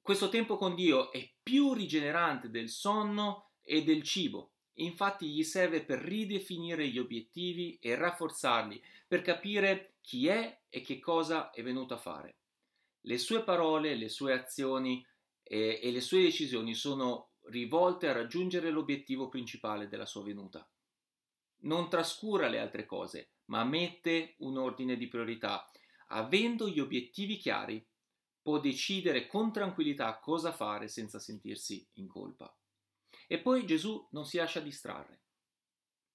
Questo 0.00 0.30
tempo 0.30 0.56
con 0.56 0.74
Dio 0.74 1.12
è 1.12 1.30
più 1.42 1.74
rigenerante 1.74 2.48
del 2.48 2.70
sonno 2.70 3.50
e 3.60 3.84
del 3.84 4.02
cibo 4.02 4.53
infatti 4.74 5.28
gli 5.28 5.42
serve 5.44 5.84
per 5.84 6.00
ridefinire 6.00 6.88
gli 6.88 6.98
obiettivi 6.98 7.78
e 7.80 7.94
rafforzarli, 7.94 8.82
per 9.06 9.22
capire 9.22 9.94
chi 10.00 10.26
è 10.28 10.62
e 10.68 10.80
che 10.80 10.98
cosa 10.98 11.50
è 11.50 11.62
venuto 11.62 11.94
a 11.94 11.98
fare. 11.98 12.36
Le 13.02 13.18
sue 13.18 13.44
parole, 13.44 13.94
le 13.94 14.08
sue 14.08 14.32
azioni 14.32 15.04
e, 15.42 15.78
e 15.82 15.90
le 15.90 16.00
sue 16.00 16.22
decisioni 16.22 16.74
sono 16.74 17.30
rivolte 17.44 18.08
a 18.08 18.12
raggiungere 18.12 18.70
l'obiettivo 18.70 19.28
principale 19.28 19.88
della 19.88 20.06
sua 20.06 20.22
venuta. 20.22 20.66
Non 21.60 21.88
trascura 21.88 22.48
le 22.48 22.58
altre 22.58 22.86
cose, 22.86 23.34
ma 23.46 23.64
mette 23.64 24.34
un 24.38 24.56
ordine 24.56 24.96
di 24.96 25.08
priorità. 25.08 25.70
Avendo 26.08 26.68
gli 26.68 26.80
obiettivi 26.80 27.36
chiari, 27.36 27.84
può 28.42 28.58
decidere 28.60 29.26
con 29.26 29.52
tranquillità 29.52 30.18
cosa 30.18 30.52
fare 30.52 30.88
senza 30.88 31.18
sentirsi 31.18 31.86
in 31.94 32.06
colpa. 32.06 32.54
E 33.26 33.38
poi 33.38 33.66
Gesù 33.66 34.06
non 34.10 34.24
si 34.26 34.36
lascia 34.36 34.60
distrarre. 34.60 35.20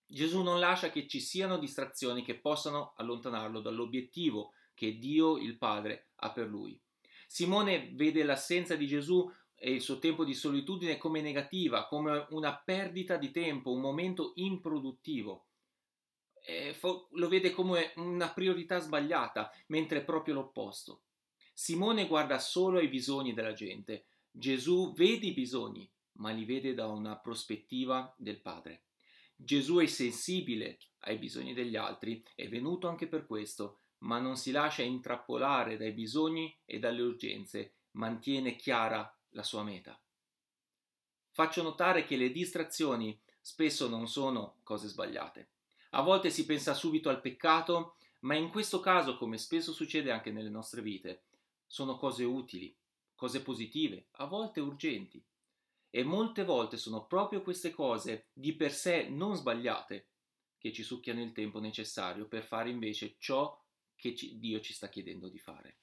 Gesù 0.05 0.41
non 0.41 0.59
lascia 0.59 0.89
che 0.89 1.07
ci 1.07 1.19
siano 1.19 1.57
distrazioni 1.57 2.23
che 2.23 2.39
possano 2.39 2.93
allontanarlo 2.97 3.59
dall'obiettivo 3.61 4.53
che 4.73 4.97
Dio 4.97 5.37
il 5.37 5.57
Padre 5.57 6.09
ha 6.15 6.31
per 6.31 6.47
lui. 6.47 6.79
Simone 7.27 7.91
vede 7.93 8.23
l'assenza 8.23 8.75
di 8.75 8.87
Gesù 8.87 9.31
e 9.53 9.73
il 9.73 9.81
suo 9.81 9.99
tempo 9.99 10.23
di 10.23 10.33
solitudine 10.33 10.97
come 10.97 11.21
negativa, 11.21 11.85
come 11.85 12.25
una 12.29 12.57
perdita 12.57 13.17
di 13.17 13.29
tempo, 13.29 13.71
un 13.71 13.81
momento 13.81 14.31
improduttivo. 14.35 15.47
Fo- 16.73 17.09
lo 17.11 17.27
vede 17.27 17.51
come 17.51 17.91
una 17.97 18.29
priorità 18.29 18.79
sbagliata, 18.79 19.51
mentre 19.67 19.99
è 19.99 20.03
proprio 20.03 20.33
l'opposto. 20.33 21.03
Simone 21.53 22.07
guarda 22.07 22.39
solo 22.39 22.79
ai 22.79 22.87
bisogni 22.87 23.33
della 23.33 23.53
gente, 23.53 24.05
Gesù 24.31 24.93
vede 24.93 25.27
i 25.27 25.33
bisogni, 25.33 25.87
ma 26.19 26.31
li 26.31 26.45
vede 26.45 26.73
da 26.73 26.88
una 26.88 27.17
prospettiva 27.17 28.13
del 28.17 28.39
Padre. 28.39 28.83
Gesù 29.35 29.77
è 29.77 29.85
sensibile 29.85 30.79
ai 30.99 31.17
bisogni 31.17 31.53
degli 31.53 31.75
altri, 31.75 32.23
è 32.35 32.47
venuto 32.47 32.88
anche 32.88 33.07
per 33.07 33.25
questo, 33.25 33.79
ma 33.99 34.19
non 34.19 34.38
si 34.38 34.51
lascia 34.51 34.81
intrappolare 34.81 35.77
dai 35.77 35.91
bisogni 35.91 36.55
e 36.65 36.79
dalle 36.79 37.01
urgenze, 37.01 37.73
mantiene 37.91 38.55
chiara 38.55 39.13
la 39.29 39.43
sua 39.43 39.63
meta. 39.63 39.99
Faccio 41.31 41.61
notare 41.61 42.03
che 42.03 42.17
le 42.17 42.31
distrazioni 42.31 43.17
spesso 43.39 43.88
non 43.88 44.07
sono 44.07 44.57
cose 44.63 44.88
sbagliate. 44.88 45.51
A 45.91 46.01
volte 46.01 46.29
si 46.29 46.45
pensa 46.45 46.73
subito 46.73 47.09
al 47.09 47.21
peccato, 47.21 47.95
ma 48.21 48.35
in 48.35 48.49
questo 48.49 48.79
caso, 48.79 49.17
come 49.17 49.38
spesso 49.38 49.71
succede 49.71 50.11
anche 50.11 50.31
nelle 50.31 50.49
nostre 50.49 50.81
vite, 50.81 51.23
sono 51.65 51.97
cose 51.97 52.25
utili, 52.25 52.75
cose 53.15 53.41
positive, 53.41 54.07
a 54.11 54.25
volte 54.25 54.59
urgenti. 54.59 55.23
E 55.89 56.03
molte 56.03 56.43
volte 56.43 56.77
sono 56.77 57.05
proprio 57.05 57.41
queste 57.41 57.72
cose 57.72 58.29
di 58.34 58.55
per 58.55 58.72
sé 58.72 59.08
non 59.10 59.36
sbagliate 59.36 60.08
che 60.58 60.72
ci 60.72 60.84
succhiano 60.84 61.22
il 61.22 61.31
tempo 61.31 61.60
necessario 61.60 62.27
per 62.27 62.43
fare 62.43 62.69
invece 62.69 63.15
ciò 63.17 63.60
che 63.96 64.13
Dio 64.34 64.60
ci 64.60 64.74
sta 64.74 64.89
chiedendo 64.89 65.29
di 65.29 65.39
fare. 65.39 65.77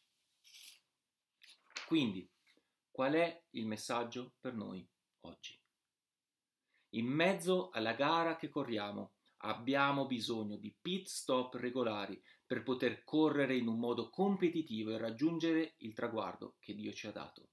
Quindi, 1.87 2.29
Qual 2.97 3.13
è 3.13 3.45
il 3.51 3.67
messaggio 3.67 4.37
per 4.41 4.55
noi 4.55 4.83
oggi? 5.25 5.55
In 6.95 7.05
mezzo 7.05 7.69
alla 7.69 7.93
gara 7.93 8.37
che 8.37 8.49
corriamo 8.49 9.17
abbiamo 9.41 10.07
bisogno 10.07 10.57
di 10.57 10.75
pit 10.81 11.07
stop 11.07 11.57
regolari 11.57 12.19
per 12.47 12.63
poter 12.63 13.05
correre 13.05 13.55
in 13.55 13.69
un 13.69 13.79
modo 13.79 14.09
competitivo 14.09 14.93
e 14.93 14.97
raggiungere 14.97 15.75
il 15.81 15.93
traguardo 15.93 16.57
che 16.59 16.75
Dio 16.75 16.95
ci 16.95 17.07
ha 17.07 17.13
dato. 17.13 17.51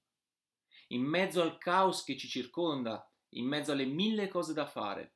In 0.88 1.02
mezzo 1.02 1.42
al 1.42 1.58
caos 1.58 2.04
che 2.04 2.16
ci 2.16 2.28
circonda, 2.28 3.08
in 3.30 3.46
mezzo 3.46 3.72
alle 3.72 3.86
mille 3.86 4.28
cose 4.28 4.52
da 4.52 4.66
fare, 4.66 5.14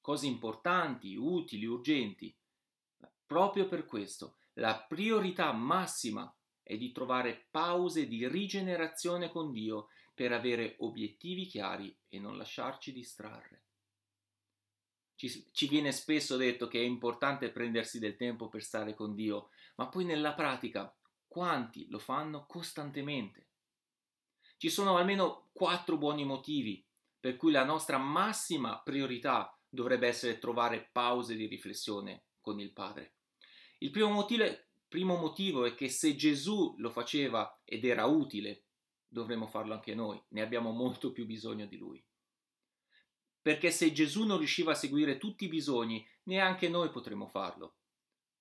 cose 0.00 0.26
importanti, 0.26 1.16
utili, 1.16 1.64
urgenti, 1.64 2.34
proprio 3.26 3.66
per 3.66 3.84
questo 3.84 4.36
la 4.54 4.84
priorità 4.88 5.52
massima 5.52 6.32
è 6.62 6.76
di 6.76 6.92
trovare 6.92 7.46
pause 7.50 8.06
di 8.06 8.26
rigenerazione 8.26 9.30
con 9.30 9.52
Dio 9.52 9.88
per 10.14 10.32
avere 10.32 10.76
obiettivi 10.78 11.46
chiari 11.46 11.96
e 12.08 12.18
non 12.18 12.36
lasciarci 12.36 12.92
distrarre. 12.92 13.62
Ci, 15.14 15.50
ci, 15.52 15.68
viene 15.68 15.92
spesso 15.92 16.36
detto 16.36 16.68
che 16.68 16.80
è 16.80 16.84
importante 16.84 17.50
prendersi 17.50 17.98
del 17.98 18.16
tempo 18.16 18.48
per 18.48 18.62
stare 18.62 18.94
con 18.94 19.14
Dio, 19.14 19.50
ma 19.76 19.88
poi 19.88 20.04
nella 20.04 20.34
pratica 20.34 20.94
quanti 21.26 21.88
lo 21.88 21.98
fanno 21.98 22.46
costantemente? 22.46 23.45
Ci 24.56 24.68
sono 24.68 24.96
almeno 24.96 25.48
quattro 25.52 25.96
buoni 25.96 26.24
motivi 26.24 26.84
per 27.18 27.36
cui 27.36 27.52
la 27.52 27.64
nostra 27.64 27.98
massima 27.98 28.80
priorità 28.80 29.56
dovrebbe 29.68 30.06
essere 30.06 30.38
trovare 30.38 30.88
pause 30.92 31.34
di 31.34 31.46
riflessione 31.46 32.24
con 32.40 32.60
il 32.60 32.72
Padre. 32.72 33.14
Il 33.78 33.90
primo 33.90 34.10
motivo 34.10 34.44
è 34.44 34.66
Primo 34.88 35.16
motivo 35.16 35.64
è 35.66 35.74
che 35.74 35.88
se 35.88 36.14
Gesù 36.14 36.74
lo 36.78 36.90
faceva 36.90 37.60
ed 37.64 37.84
era 37.84 38.06
utile, 38.06 38.62
dovremmo 39.08 39.46
farlo 39.46 39.74
anche 39.74 39.94
noi, 39.94 40.22
ne 40.28 40.42
abbiamo 40.42 40.70
molto 40.70 41.10
più 41.10 41.26
bisogno 41.26 41.66
di 41.66 41.76
lui. 41.76 42.02
Perché 43.42 43.70
se 43.70 43.92
Gesù 43.92 44.24
non 44.24 44.38
riusciva 44.38 44.72
a 44.72 44.76
seguire 44.76 45.18
tutti 45.18 45.44
i 45.44 45.48
bisogni, 45.48 46.06
neanche 46.24 46.68
noi 46.68 46.90
potremo 46.90 47.26
farlo. 47.26 47.74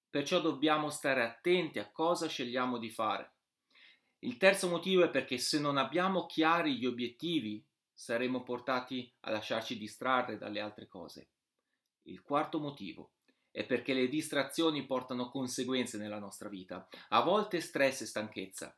Perciò 0.10 0.40
dobbiamo 0.40 0.90
stare 0.90 1.24
attenti 1.24 1.80
a 1.80 1.92
cosa 1.92 2.28
scegliamo 2.28 2.78
di 2.78 2.90
fare. 2.90 3.34
Il 4.26 4.38
terzo 4.38 4.68
motivo 4.68 5.04
è 5.04 5.12
perché 5.12 5.38
se 5.38 5.60
non 5.60 5.78
abbiamo 5.78 6.26
chiari 6.26 6.80
gli 6.80 6.88
obiettivi, 6.88 7.64
saremo 7.94 8.42
portati 8.42 9.14
a 9.20 9.30
lasciarci 9.30 9.78
distrarre 9.78 10.40
dalle 10.40 10.60
altre 10.60 10.88
cose. 10.88 11.30
Il 12.08 12.24
quarto 12.24 12.60
motivo 12.60 13.12
è 13.52 13.68
perché 13.68 13.94
le 13.94 14.08
distrazioni 14.08 14.84
portano 14.88 15.30
conseguenze 15.30 16.00
nella 16.00 16.18
nostra 16.18 16.50
vita, 16.50 16.88
a 17.10 17.22
volte 17.22 17.62
stress 17.62 18.02
e 18.02 18.06
stanchezza, 18.08 18.76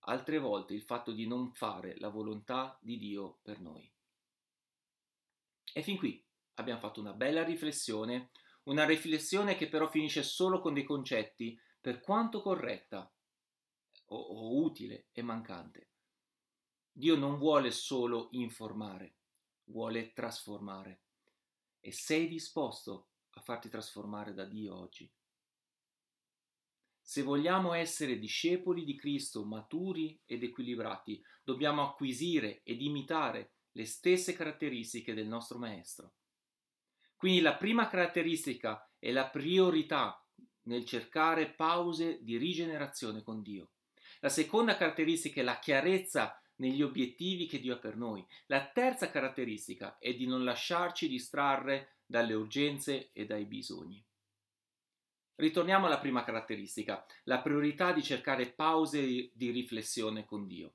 altre 0.00 0.38
volte 0.38 0.74
il 0.74 0.82
fatto 0.82 1.12
di 1.12 1.28
non 1.28 1.52
fare 1.52 1.96
la 1.98 2.08
volontà 2.08 2.76
di 2.80 2.98
Dio 2.98 3.38
per 3.42 3.60
noi. 3.60 3.88
E 5.74 5.82
fin 5.84 5.96
qui 5.96 6.20
abbiamo 6.54 6.80
fatto 6.80 6.98
una 6.98 7.12
bella 7.12 7.44
riflessione, 7.44 8.32
una 8.64 8.84
riflessione 8.84 9.54
che 9.54 9.68
però 9.68 9.88
finisce 9.88 10.24
solo 10.24 10.58
con 10.58 10.74
dei 10.74 10.82
concetti, 10.82 11.56
per 11.80 12.00
quanto 12.00 12.42
corretta 12.42 13.08
o, 14.08 14.16
o 14.16 14.62
utile 14.62 15.08
e 15.12 15.22
mancante. 15.22 15.90
Dio 16.92 17.16
non 17.16 17.38
vuole 17.38 17.70
solo 17.70 18.28
informare, 18.32 19.16
vuole 19.64 20.12
trasformare. 20.12 21.02
E 21.80 21.92
sei 21.92 22.26
disposto 22.26 23.10
a 23.30 23.40
farti 23.40 23.68
trasformare 23.68 24.34
da 24.34 24.44
Dio 24.44 24.76
oggi. 24.76 25.10
Se 27.00 27.22
vogliamo 27.22 27.72
essere 27.72 28.18
discepoli 28.18 28.84
di 28.84 28.96
Cristo 28.96 29.44
maturi 29.44 30.20
ed 30.26 30.42
equilibrati, 30.42 31.22
dobbiamo 31.42 31.82
acquisire 31.82 32.60
ed 32.64 32.82
imitare 32.82 33.52
le 33.72 33.86
stesse 33.86 34.34
caratteristiche 34.34 35.14
del 35.14 35.26
nostro 35.26 35.58
Maestro. 35.58 36.14
Quindi 37.16 37.40
la 37.40 37.56
prima 37.56 37.88
caratteristica 37.88 38.92
è 38.98 39.10
la 39.10 39.30
priorità 39.30 40.22
nel 40.62 40.84
cercare 40.84 41.54
pause 41.54 42.22
di 42.22 42.36
rigenerazione 42.36 43.22
con 43.22 43.40
Dio. 43.40 43.70
La 44.20 44.28
seconda 44.28 44.76
caratteristica 44.76 45.40
è 45.40 45.44
la 45.44 45.58
chiarezza 45.58 46.40
negli 46.56 46.82
obiettivi 46.82 47.46
che 47.46 47.60
Dio 47.60 47.74
ha 47.74 47.78
per 47.78 47.96
noi. 47.96 48.26
La 48.46 48.66
terza 48.66 49.10
caratteristica 49.10 49.98
è 49.98 50.14
di 50.14 50.26
non 50.26 50.44
lasciarci 50.44 51.08
distrarre 51.08 51.98
dalle 52.04 52.34
urgenze 52.34 53.10
e 53.12 53.26
dai 53.26 53.44
bisogni. 53.44 54.04
Ritorniamo 55.36 55.86
alla 55.86 56.00
prima 56.00 56.24
caratteristica, 56.24 57.06
la 57.24 57.40
priorità 57.40 57.92
di 57.92 58.02
cercare 58.02 58.50
pause 58.50 59.30
di 59.32 59.50
riflessione 59.50 60.24
con 60.24 60.46
Dio. 60.46 60.74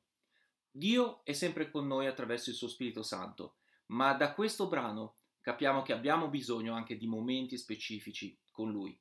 Dio 0.71 1.23
è 1.25 1.33
sempre 1.33 1.69
con 1.69 1.85
noi 1.85 2.07
attraverso 2.07 2.49
il 2.49 2.55
suo 2.55 2.69
Spirito 2.69 3.03
Santo, 3.03 3.57
ma 3.87 4.13
da 4.13 4.33
questo 4.33 4.69
brano 4.69 5.15
capiamo 5.41 5.81
che 5.81 5.91
abbiamo 5.91 6.29
bisogno 6.29 6.73
anche 6.73 6.95
di 6.95 7.07
momenti 7.07 7.57
specifici 7.57 8.39
con 8.51 8.71
Lui. 8.71 8.97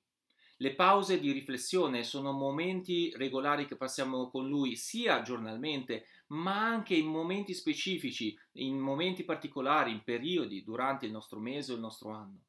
Le 0.63 0.77
pause 0.77 1.19
di 1.19 1.33
riflessione 1.33 2.05
sono 2.05 2.31
momenti 2.31 3.13
regolari 3.17 3.67
che 3.67 3.75
passiamo 3.75 4.31
con 4.31 4.47
Lui 4.47 4.77
sia 4.77 5.21
giornalmente, 5.21 6.07
ma 6.29 6.65
anche 6.65 6.95
in 6.95 7.07
momenti 7.07 7.53
specifici, 7.53 8.39
in 8.59 8.79
momenti 8.79 9.25
particolari, 9.25 9.91
in 9.91 10.05
periodi, 10.05 10.63
durante 10.63 11.05
il 11.05 11.11
nostro 11.11 11.41
mese 11.41 11.73
o 11.73 11.75
il 11.75 11.81
nostro 11.81 12.11
anno. 12.11 12.45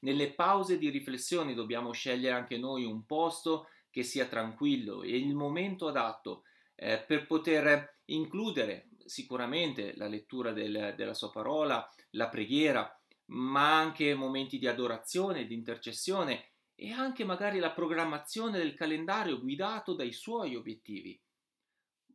Nelle 0.00 0.32
pause 0.32 0.78
di 0.78 0.88
riflessione 0.88 1.54
dobbiamo 1.54 1.92
scegliere 1.92 2.34
anche 2.34 2.58
noi 2.58 2.84
un 2.86 3.06
posto 3.06 3.68
che 3.88 4.02
sia 4.02 4.26
tranquillo 4.26 5.04
e 5.04 5.16
il 5.16 5.36
momento 5.36 5.86
adatto 5.86 6.42
eh, 6.74 6.98
per 7.06 7.24
poter 7.24 8.00
includere 8.06 8.88
sicuramente 9.04 9.94
la 9.94 10.08
lettura 10.08 10.50
del, 10.50 10.94
della 10.96 11.14
sua 11.14 11.30
parola, 11.30 11.88
la 12.10 12.28
preghiera, 12.28 13.00
ma 13.26 13.78
anche 13.78 14.12
momenti 14.16 14.58
di 14.58 14.66
adorazione, 14.66 15.46
di 15.46 15.54
intercessione 15.54 16.48
e 16.74 16.92
anche 16.92 17.24
magari 17.24 17.58
la 17.58 17.72
programmazione 17.72 18.58
del 18.58 18.74
calendario 18.74 19.40
guidato 19.40 19.94
dai 19.94 20.12
suoi 20.12 20.56
obiettivi. 20.56 21.18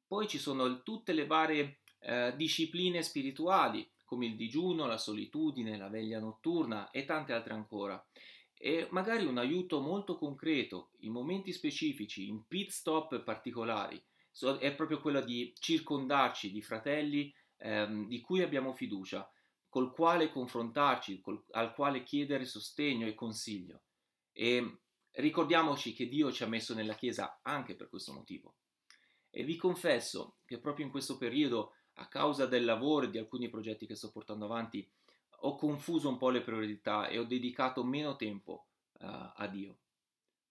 Poi 0.05 0.27
ci 0.27 0.37
sono 0.37 0.81
tutte 0.83 1.13
le 1.13 1.25
varie 1.25 1.79
eh, 1.99 2.33
discipline 2.35 3.01
spirituali, 3.03 3.89
come 4.03 4.25
il 4.25 4.35
digiuno, 4.35 4.87
la 4.87 4.97
solitudine, 4.97 5.77
la 5.77 5.87
veglia 5.87 6.19
notturna 6.19 6.89
e 6.89 7.05
tante 7.05 7.33
altre 7.33 7.53
ancora. 7.53 8.03
E 8.57 8.87
magari 8.91 9.25
un 9.25 9.37
aiuto 9.37 9.79
molto 9.79 10.17
concreto, 10.17 10.89
in 11.01 11.11
momenti 11.11 11.53
specifici, 11.53 12.27
in 12.27 12.45
pit 12.47 12.71
stop 12.71 13.21
particolari, 13.21 14.03
è 14.59 14.73
proprio 14.73 14.99
quello 14.99 15.21
di 15.21 15.53
circondarci 15.57 16.51
di 16.51 16.61
fratelli 16.61 17.33
ehm, 17.57 18.07
di 18.07 18.19
cui 18.21 18.41
abbiamo 18.41 18.73
fiducia, 18.73 19.29
col 19.69 19.91
quale 19.91 20.31
confrontarci, 20.31 21.21
col, 21.21 21.43
al 21.51 21.73
quale 21.73 22.03
chiedere 22.03 22.45
sostegno 22.45 23.05
e 23.05 23.13
consiglio. 23.13 23.81
E 24.41 24.77
ricordiamoci 25.15 25.91
che 25.91 26.07
Dio 26.07 26.31
ci 26.31 26.43
ha 26.43 26.47
messo 26.47 26.73
nella 26.73 26.93
Chiesa 26.93 27.41
anche 27.43 27.75
per 27.75 27.89
questo 27.89 28.13
motivo. 28.13 28.55
E 29.29 29.43
vi 29.43 29.57
confesso 29.57 30.37
che 30.45 30.59
proprio 30.59 30.85
in 30.85 30.91
questo 30.91 31.17
periodo, 31.17 31.73
a 31.95 32.07
causa 32.07 32.45
del 32.45 32.63
lavoro 32.63 33.05
e 33.05 33.09
di 33.09 33.17
alcuni 33.17 33.49
progetti 33.49 33.85
che 33.85 33.95
sto 33.95 34.11
portando 34.11 34.45
avanti, 34.45 34.89
ho 35.41 35.55
confuso 35.55 36.07
un 36.07 36.15
po' 36.17 36.29
le 36.29 36.41
priorità 36.41 37.09
e 37.09 37.19
ho 37.19 37.25
dedicato 37.25 37.83
meno 37.83 38.15
tempo 38.15 38.67
uh, 38.99 39.31
a 39.35 39.47
Dio. 39.51 39.79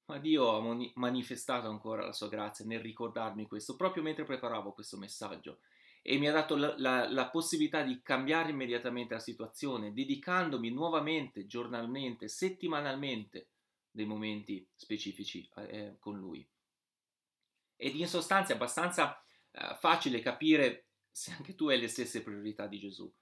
Ma 0.04 0.18
Dio 0.18 0.54
ha 0.54 0.60
moni- 0.60 0.92
manifestato 0.96 1.70
ancora 1.70 2.04
la 2.04 2.12
sua 2.12 2.28
grazia 2.28 2.66
nel 2.66 2.80
ricordarmi 2.80 3.46
questo 3.46 3.74
proprio 3.74 4.02
mentre 4.02 4.24
preparavo 4.24 4.72
questo 4.72 4.98
messaggio 4.98 5.60
e 6.02 6.18
mi 6.18 6.28
ha 6.28 6.32
dato 6.32 6.56
la, 6.56 6.74
la, 6.76 7.10
la, 7.10 7.30
possibilità 7.30 7.82
di 7.82 8.02
cambiare 8.02 8.50
immediatamente 8.50 9.14
la 9.14 9.20
situazione, 9.20 9.94
dedicandomi 9.94 10.70
nuovamente, 10.70 11.46
giornalmente, 11.46 12.28
settimanalmente 12.28 13.48
dei 13.90 14.06
momenti 14.06 14.68
specifici 14.74 15.48
eh, 15.56 15.96
con 15.98 16.18
lui. 16.18 16.46
Ed 17.76 17.94
in 17.94 18.08
sostanza 18.08 18.52
è 18.52 18.56
abbastanza 18.56 19.22
eh, 19.50 19.76
facile 19.78 20.20
capire 20.20 20.88
se 21.10 21.32
anche 21.32 21.54
tu 21.54 21.68
hai 21.68 21.80
le 21.80 21.88
stesse 21.88 22.22
priorità 22.22 22.66
di 22.66 22.78
Gesù. 22.78 23.12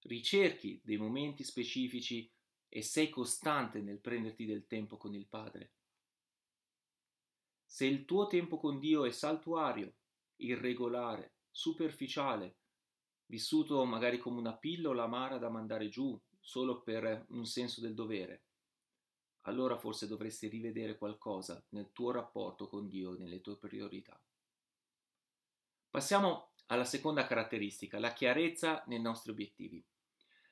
Ricerchi 0.00 0.80
dei 0.82 0.96
momenti 0.96 1.44
specifici 1.44 2.30
e 2.68 2.82
sei 2.82 3.08
costante 3.08 3.80
nel 3.80 4.00
prenderti 4.00 4.46
del 4.46 4.66
tempo 4.66 4.96
con 4.96 5.14
il 5.14 5.26
Padre. 5.26 5.72
Se 7.64 7.86
il 7.86 8.04
tuo 8.04 8.26
tempo 8.26 8.58
con 8.58 8.78
Dio 8.78 9.04
è 9.04 9.10
saltuario, 9.10 9.94
irregolare, 10.36 11.36
superficiale, 11.50 12.56
vissuto 13.26 13.84
magari 13.84 14.18
come 14.18 14.38
una 14.38 14.56
pillola 14.56 15.04
amara 15.04 15.38
da 15.38 15.48
mandare 15.48 15.88
giù 15.88 16.20
solo 16.40 16.82
per 16.82 17.26
un 17.28 17.46
senso 17.46 17.80
del 17.80 17.94
dovere, 17.94 18.44
allora 19.42 19.76
forse 19.78 20.06
dovresti 20.06 20.48
rivedere 20.48 20.96
qualcosa 20.96 21.64
nel 21.70 21.90
tuo 21.92 22.10
rapporto 22.12 22.68
con 22.68 22.88
Dio, 22.88 23.16
nelle 23.16 23.40
tue 23.40 23.56
priorità. 23.56 24.20
Passiamo 25.90 26.52
alla 26.66 26.84
seconda 26.84 27.26
caratteristica, 27.26 27.98
la 27.98 28.12
chiarezza 28.12 28.82
nei 28.86 29.00
nostri 29.00 29.30
obiettivi. 29.30 29.84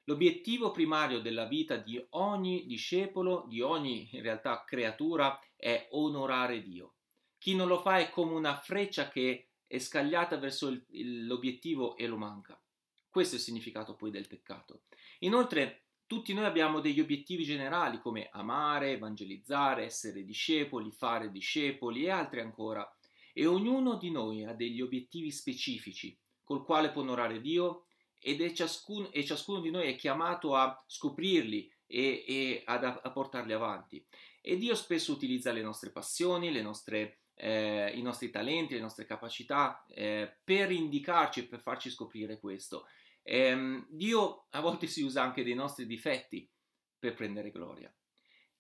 L'obiettivo 0.05 0.71
primario 0.71 1.21
della 1.21 1.47
vita 1.47 1.77
di 1.77 2.05
ogni 2.11 2.67
discepolo, 2.67 3.45
di 3.49 3.61
ogni 3.61 4.09
in 4.13 4.23
realtà 4.23 4.65
creatura, 4.65 5.39
è 5.55 5.89
onorare 5.93 6.63
Dio. 6.63 6.95
Chi 7.39 7.55
non 7.55 7.69
lo 7.69 7.79
fa 7.81 7.99
è 7.99 8.11
come 8.11 8.33
una 8.33 8.59
freccia 8.59 9.09
che 9.09 9.51
è 9.67 9.79
scagliata 9.79 10.37
verso 10.37 10.69
il, 10.69 11.27
l'obiettivo 11.27 11.97
e 11.97 12.07
lo 12.07 12.17
manca. 12.17 12.61
Questo 13.09 13.37
è 13.37 13.39
il 13.39 13.45
significato 13.45 13.95
poi 13.95 14.11
del 14.11 14.27
peccato. 14.27 14.83
Inoltre, 15.21 15.85
tutti 16.11 16.35
noi 16.35 16.45
abbiamo 16.45 16.81
degli 16.81 16.99
obiettivi 16.99 17.45
generali 17.45 18.01
come 18.01 18.31
amare, 18.33 18.91
evangelizzare, 18.91 19.85
essere 19.85 20.25
discepoli, 20.25 20.91
fare 20.91 21.31
discepoli 21.31 22.03
e 22.03 22.11
altri 22.11 22.41
ancora. 22.41 22.85
E 23.33 23.47
ognuno 23.47 23.95
di 23.95 24.11
noi 24.11 24.45
ha 24.45 24.53
degli 24.53 24.81
obiettivi 24.81 25.31
specifici 25.31 26.19
col 26.43 26.65
quale 26.65 26.91
può 26.91 27.03
onorare 27.03 27.41
Dio 27.41 27.85
ed 28.19 28.45
ciascuno, 28.55 29.13
e 29.13 29.25
ciascuno 29.25 29.61
di 29.61 29.71
noi 29.71 29.87
è 29.87 29.95
chiamato 29.95 30.57
a 30.57 30.83
scoprirli 30.85 31.73
e, 31.87 32.25
e 32.27 32.63
ad, 32.65 32.83
a 32.83 33.11
portarli 33.13 33.53
avanti. 33.53 34.05
E 34.41 34.57
Dio 34.57 34.75
spesso 34.75 35.13
utilizza 35.13 35.53
le 35.53 35.63
nostre 35.63 35.91
passioni, 35.91 36.51
le 36.51 36.63
nostre 36.63 37.21
eh, 37.37 37.93
i 37.95 38.03
nostri 38.03 38.31
talenti, 38.31 38.75
le 38.75 38.81
nostre 38.81 39.07
capacità 39.07 39.87
eh, 39.89 40.39
per 40.43 40.73
indicarci 40.73 41.41
e 41.41 41.45
per 41.45 41.61
farci 41.61 41.89
scoprire 41.89 42.41
questo. 42.41 42.87
Eh, 43.31 43.87
Dio 43.89 44.47
a 44.51 44.61
volte 44.61 44.89
si 44.89 45.03
usa 45.03 45.23
anche 45.23 45.45
dei 45.45 45.55
nostri 45.55 45.87
difetti 45.87 46.51
per 46.99 47.15
prendere 47.15 47.53
gloria. 47.53 47.95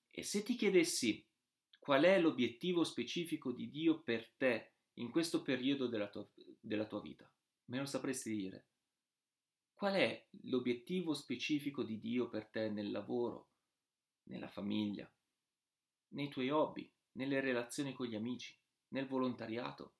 E 0.08 0.22
se 0.22 0.44
ti 0.44 0.54
chiedessi 0.54 1.26
qual 1.78 2.04
è 2.04 2.20
l'obiettivo 2.20 2.84
specifico 2.84 3.50
di 3.50 3.68
Dio 3.68 4.02
per 4.02 4.30
te 4.36 4.74
in 4.94 5.10
questo 5.10 5.42
periodo 5.42 5.88
della 5.88 6.08
tua, 6.08 6.24
della 6.60 6.86
tua 6.86 7.00
vita, 7.00 7.28
me 7.66 7.78
lo 7.78 7.84
sapresti 7.84 8.36
dire? 8.36 8.68
Qual 9.72 9.94
è 9.94 10.28
l'obiettivo 10.42 11.14
specifico 11.14 11.82
di 11.82 11.98
Dio 11.98 12.28
per 12.28 12.46
te 12.46 12.68
nel 12.68 12.92
lavoro, 12.92 13.50
nella 14.24 14.48
famiglia, 14.48 15.10
nei 16.10 16.28
tuoi 16.28 16.50
hobby, 16.50 16.88
nelle 17.12 17.40
relazioni 17.40 17.92
con 17.92 18.06
gli 18.06 18.14
amici? 18.14 18.56
nel 18.90 19.06
volontariato. 19.06 19.94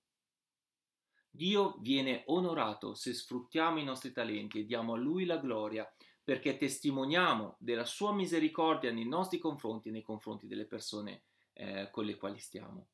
Dio 1.30 1.76
viene 1.78 2.24
onorato 2.26 2.94
se 2.94 3.14
sfruttiamo 3.14 3.78
i 3.78 3.84
nostri 3.84 4.12
talenti 4.12 4.58
e 4.58 4.64
diamo 4.64 4.94
a 4.94 4.98
Lui 4.98 5.24
la 5.24 5.38
gloria 5.38 5.90
perché 6.22 6.56
testimoniamo 6.56 7.56
della 7.58 7.84
sua 7.84 8.12
misericordia 8.12 8.92
nei 8.92 9.06
nostri 9.06 9.38
confronti 9.38 9.88
e 9.88 9.92
nei 9.92 10.02
confronti 10.02 10.46
delle 10.46 10.66
persone 10.66 11.22
eh, 11.54 11.88
con 11.90 12.04
le 12.04 12.16
quali 12.16 12.38
stiamo. 12.38 12.88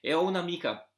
E 0.00 0.12
ho 0.12 0.22
un'amica 0.22 0.90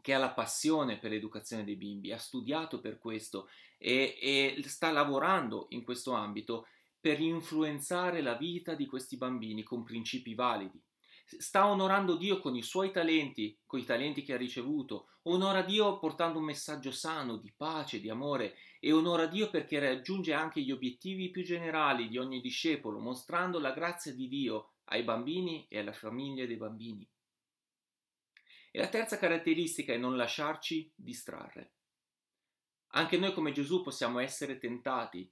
che 0.00 0.14
ha 0.14 0.18
la 0.18 0.32
passione 0.32 0.98
per 0.98 1.10
l'educazione 1.10 1.64
dei 1.64 1.76
bimbi, 1.76 2.12
ha 2.12 2.18
studiato 2.18 2.80
per 2.80 2.98
questo 2.98 3.48
e, 3.78 4.16
e 4.20 4.62
sta 4.66 4.90
lavorando 4.90 5.66
in 5.70 5.84
questo 5.84 6.12
ambito 6.12 6.66
per 6.98 7.20
influenzare 7.20 8.20
la 8.20 8.34
vita 8.34 8.74
di 8.74 8.86
questi 8.86 9.16
bambini 9.16 9.62
con 9.62 9.84
principi 9.84 10.34
validi 10.34 10.80
sta 11.40 11.66
onorando 11.66 12.16
Dio 12.16 12.40
con 12.40 12.54
i 12.54 12.62
suoi 12.62 12.90
talenti, 12.90 13.58
con 13.66 13.78
i 13.78 13.84
talenti 13.84 14.22
che 14.22 14.34
ha 14.34 14.36
ricevuto, 14.36 15.08
onora 15.22 15.62
Dio 15.62 15.98
portando 15.98 16.38
un 16.38 16.44
messaggio 16.44 16.90
sano 16.90 17.36
di 17.36 17.52
pace, 17.56 18.00
di 18.00 18.10
amore 18.10 18.56
e 18.80 18.92
onora 18.92 19.26
Dio 19.26 19.50
perché 19.50 19.78
raggiunge 19.78 20.32
anche 20.32 20.60
gli 20.60 20.70
obiettivi 20.70 21.30
più 21.30 21.42
generali 21.42 22.08
di 22.08 22.18
ogni 22.18 22.40
discepolo, 22.40 22.98
mostrando 22.98 23.58
la 23.58 23.72
grazia 23.72 24.12
di 24.12 24.28
Dio 24.28 24.72
ai 24.86 25.02
bambini 25.02 25.66
e 25.68 25.78
alla 25.78 25.92
famiglia 25.92 26.44
dei 26.46 26.56
bambini. 26.56 27.08
E 28.70 28.78
la 28.78 28.88
terza 28.88 29.18
caratteristica 29.18 29.92
è 29.92 29.98
non 29.98 30.16
lasciarci 30.16 30.92
distrarre. 30.94 31.72
Anche 32.94 33.18
noi 33.18 33.32
come 33.32 33.52
Gesù 33.52 33.82
possiamo 33.82 34.18
essere 34.18 34.58
tentati 34.58 35.30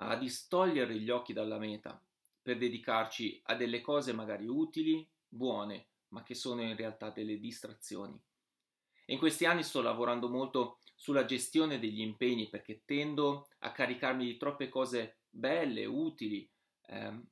a 0.00 0.16
distogliere 0.16 0.94
gli 0.98 1.10
occhi 1.10 1.32
dalla 1.32 1.58
meta 1.58 2.02
per 2.42 2.56
dedicarci 2.56 3.42
a 3.44 3.54
delle 3.54 3.80
cose 3.80 4.12
magari 4.12 4.46
utili, 4.46 5.06
buone, 5.28 5.88
ma 6.08 6.22
che 6.22 6.34
sono 6.34 6.62
in 6.62 6.76
realtà 6.76 7.10
delle 7.10 7.38
distrazioni. 7.38 8.20
In 9.06 9.18
questi 9.18 9.44
anni 9.44 9.62
sto 9.62 9.80
lavorando 9.80 10.28
molto 10.28 10.80
sulla 10.94 11.24
gestione 11.24 11.78
degli 11.78 12.00
impegni 12.00 12.48
perché 12.48 12.82
tendo 12.84 13.48
a 13.60 13.72
caricarmi 13.72 14.24
di 14.24 14.36
troppe 14.36 14.68
cose 14.68 15.20
belle, 15.30 15.84
utili, 15.84 16.48
ehm, 16.86 17.24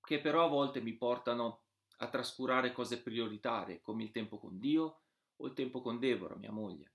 che 0.00 0.20
però 0.20 0.44
a 0.44 0.48
volte 0.48 0.80
mi 0.80 0.94
portano 0.94 1.62
a 1.98 2.08
trascurare 2.08 2.72
cose 2.72 3.02
prioritarie 3.02 3.80
come 3.82 4.04
il 4.04 4.10
tempo 4.10 4.38
con 4.38 4.58
Dio 4.58 5.00
o 5.36 5.46
il 5.46 5.52
tempo 5.52 5.82
con 5.82 5.98
Deborah, 5.98 6.36
mia 6.36 6.52
moglie. 6.52 6.92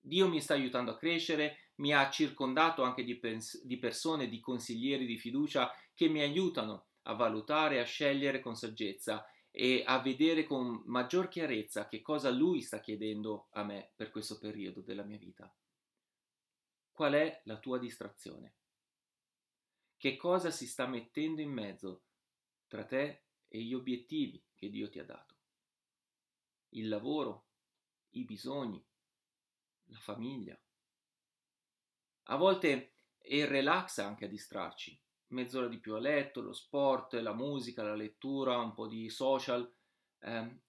Dio 0.00 0.28
mi 0.28 0.40
sta 0.40 0.54
aiutando 0.54 0.92
a 0.92 0.96
crescere, 0.96 1.72
mi 1.76 1.92
ha 1.92 2.08
circondato 2.10 2.82
anche 2.82 3.04
di, 3.04 3.16
pers- 3.16 3.62
di 3.64 3.78
persone, 3.78 4.28
di 4.28 4.40
consiglieri 4.40 5.06
di 5.06 5.18
fiducia 5.18 5.72
che 5.94 6.08
mi 6.08 6.20
aiutano 6.20 6.86
a 7.02 7.14
valutare, 7.14 7.80
a 7.80 7.84
scegliere 7.84 8.40
con 8.40 8.56
saggezza 8.56 9.24
e 9.50 9.82
a 9.86 9.98
vedere 10.00 10.44
con 10.44 10.82
maggior 10.86 11.28
chiarezza 11.28 11.88
che 11.88 12.00
cosa 12.00 12.30
lui 12.30 12.60
sta 12.60 12.80
chiedendo 12.80 13.48
a 13.52 13.64
me 13.64 13.92
per 13.94 14.10
questo 14.10 14.38
periodo 14.38 14.82
della 14.82 15.04
mia 15.04 15.18
vita. 15.18 15.52
Qual 16.90 17.12
è 17.12 17.42
la 17.44 17.58
tua 17.58 17.78
distrazione? 17.78 18.56
Che 19.96 20.16
cosa 20.16 20.50
si 20.50 20.66
sta 20.66 20.86
mettendo 20.86 21.40
in 21.40 21.50
mezzo 21.50 22.04
tra 22.66 22.84
te 22.84 23.24
e 23.48 23.62
gli 23.62 23.74
obiettivi 23.74 24.44
che 24.54 24.68
Dio 24.68 24.88
ti 24.88 24.98
ha 24.98 25.04
dato? 25.04 25.36
Il 26.70 26.88
lavoro, 26.88 27.46
i 28.10 28.24
bisogni, 28.24 28.84
la 29.84 29.98
famiglia. 29.98 30.60
A 32.24 32.36
volte 32.36 32.94
è 33.18 33.34
il 33.34 33.46
relax 33.46 33.98
anche 33.98 34.26
a 34.26 34.28
distrarci 34.28 35.00
mezz'ora 35.28 35.68
di 35.68 35.78
più 35.78 35.94
a 35.94 35.98
letto, 35.98 36.40
lo 36.40 36.52
sport, 36.52 37.14
la 37.14 37.34
musica, 37.34 37.82
la 37.82 37.94
lettura, 37.94 38.58
un 38.58 38.72
po' 38.72 38.86
di 38.86 39.08
social, 39.08 39.70
eh, 40.20 40.60